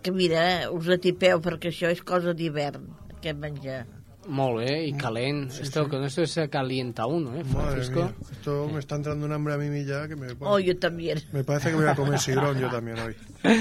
[0.03, 3.85] que mira, eh, us atipeu perquè això és cosa d'hivern, aquest menjar.
[4.27, 5.53] Molt bé, y calent.
[5.61, 8.01] esto, Con esto se calienta uno, ¿eh, Francisco?
[8.01, 10.27] Madre mía, esto me está entrando un hambre a mí ya que me...
[10.41, 11.23] Oh, yo también.
[11.33, 13.15] Me parece que voy a comer cigrón yo también hoy.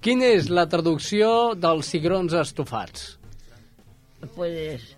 [0.00, 3.18] Quina és la traducció dels cigrons estofats?
[4.36, 4.94] Pues...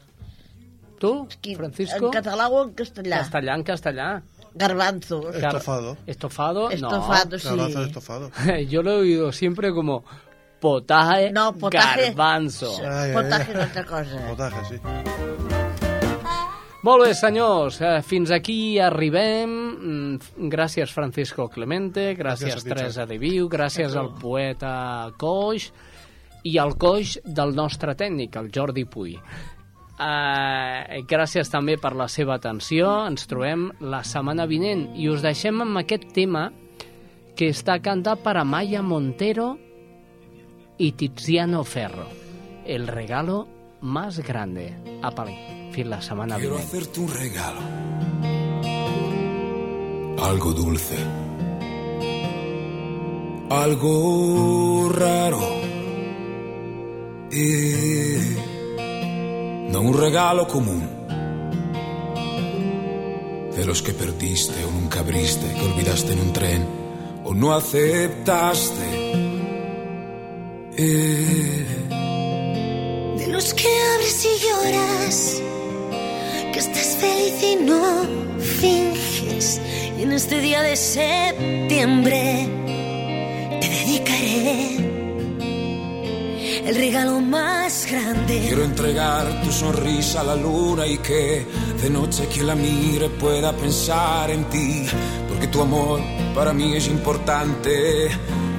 [1.00, 1.10] Tu,
[1.56, 2.10] Francisco?
[2.10, 3.22] En català o en castellà?
[3.24, 4.08] Castellà, en castellà.
[4.54, 5.22] Garbanzo.
[5.32, 5.96] Gar- Estofado.
[6.06, 6.70] ¿Estofado?
[6.70, 7.48] Estofado, sí.
[7.48, 8.30] Garbanzo estofado.
[8.46, 8.56] No.
[8.68, 10.04] Yo lo he oído siempre como
[10.60, 12.76] potaje, No, potaje- garbanzo.
[12.82, 14.26] Ai, ai, Potaje és altra cosa.
[14.28, 14.80] Potaje, sí.
[16.82, 19.50] Molt bé, senyors, eh, fins aquí arribem.
[19.50, 25.66] Mm, Gràcies, Francisco Clemente, gràcies, Gràcies Teresa de Viu, gràcies al poeta Coix
[26.48, 29.18] i al Coix del nostre tècnic, el Jordi Puy.
[30.00, 32.88] Uh, gràcies també per la seva atenció.
[33.04, 36.46] Ens trobem la setmana vinent i us deixem amb aquest tema
[37.36, 39.58] que està cantat per Amaya Montero
[40.78, 42.06] y Tiziano Ferro.
[42.64, 43.46] El regalo
[43.82, 44.72] más grande.
[45.02, 45.36] Apale,
[45.72, 46.68] fins la setmana Quiero vinent.
[46.68, 47.60] hacerte un regalo.
[50.24, 50.96] Algo dulce.
[53.50, 55.40] Algo raro.
[57.32, 58.36] Y
[59.70, 60.88] no un regalo común.
[63.56, 66.66] De los que perdiste o nunca abriste, que olvidaste en un tren
[67.24, 68.86] o no aceptaste.
[70.76, 71.66] Eh,
[73.18, 75.42] De los que abres y lloras,
[76.52, 78.06] que estás feliz y no
[78.40, 79.60] finges.
[79.98, 82.48] Y en este día de septiembre
[86.80, 88.40] regalo más grande.
[88.48, 91.46] Quiero entregar tu sonrisa a la luna y que
[91.82, 94.86] de noche quien la mire pueda pensar en ti,
[95.28, 96.00] porque tu amor
[96.34, 98.08] para mí es importante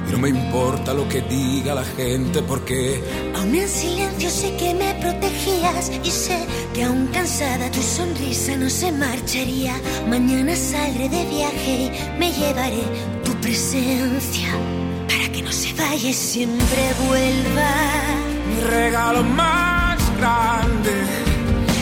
[0.08, 3.02] y no me importa lo que diga la gente porque
[3.34, 6.38] Aún en silencio sé que me protegías y sé
[6.74, 9.74] que aún cansada tu sonrisa no se marcharía.
[10.08, 12.84] Mañana saldré de viaje y me llevaré
[13.24, 14.50] tu presencia
[15.08, 18.11] para que no se vaya y siempre vuelva.
[18.62, 20.94] Regalo más grande,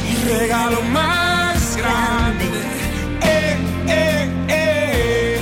[0.04, 2.46] mi regalo más grande.
[3.22, 3.56] Eh,
[3.88, 5.40] eh, eh.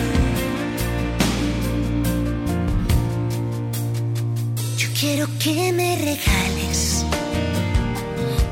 [4.77, 7.05] Yo quiero que me regales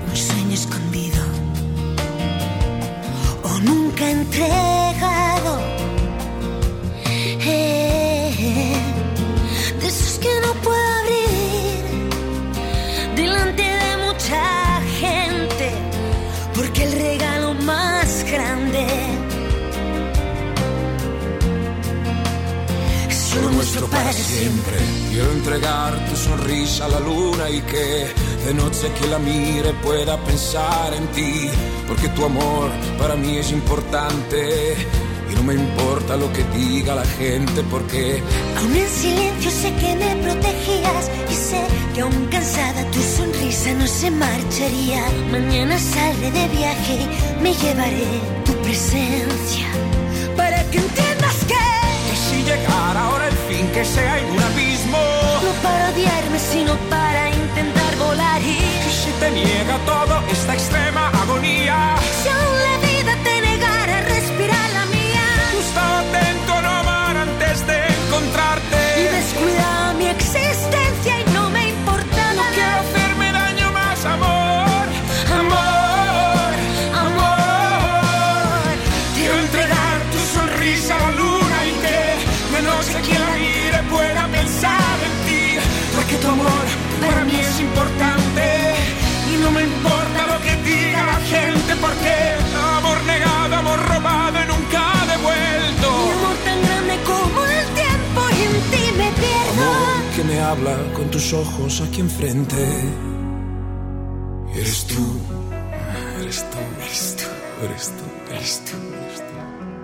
[0.09, 1.23] un sueño escondido
[3.43, 5.36] o nunca entregado.
[23.97, 24.77] Para siempre.
[25.11, 28.07] Quiero entregar tu sonrisa a la luna y que
[28.47, 31.49] de noche que la mire pueda pensar en ti,
[31.89, 34.77] porque tu amor para mí es importante
[35.31, 38.23] y no me importa lo que diga la gente, porque
[38.59, 41.63] Aún en silencio sé que me protegías y sé
[41.95, 45.03] que aún cansada tu sonrisa no se marcharía.
[45.33, 46.99] Mañana saldré de viaje
[47.39, 49.67] y me llevaré tu presencia
[50.37, 51.26] para que entiendas
[53.77, 54.97] que sea en un abismo,
[55.45, 61.11] no para odiarme sino para intentar volar y que si te niega todo esta extrema
[61.23, 62.86] agonía, si aún la
[100.57, 102.57] habla con tus ojos aquí enfrente.
[104.55, 105.21] Eres tú,
[106.21, 107.25] eres tú, eres tú,
[107.65, 108.77] eres tú, eres tú,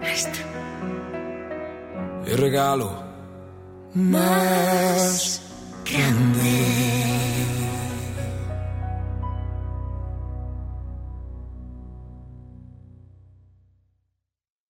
[0.03, 0.39] eres tú.
[2.31, 3.03] El regalo
[3.95, 5.43] más
[5.85, 6.92] grande.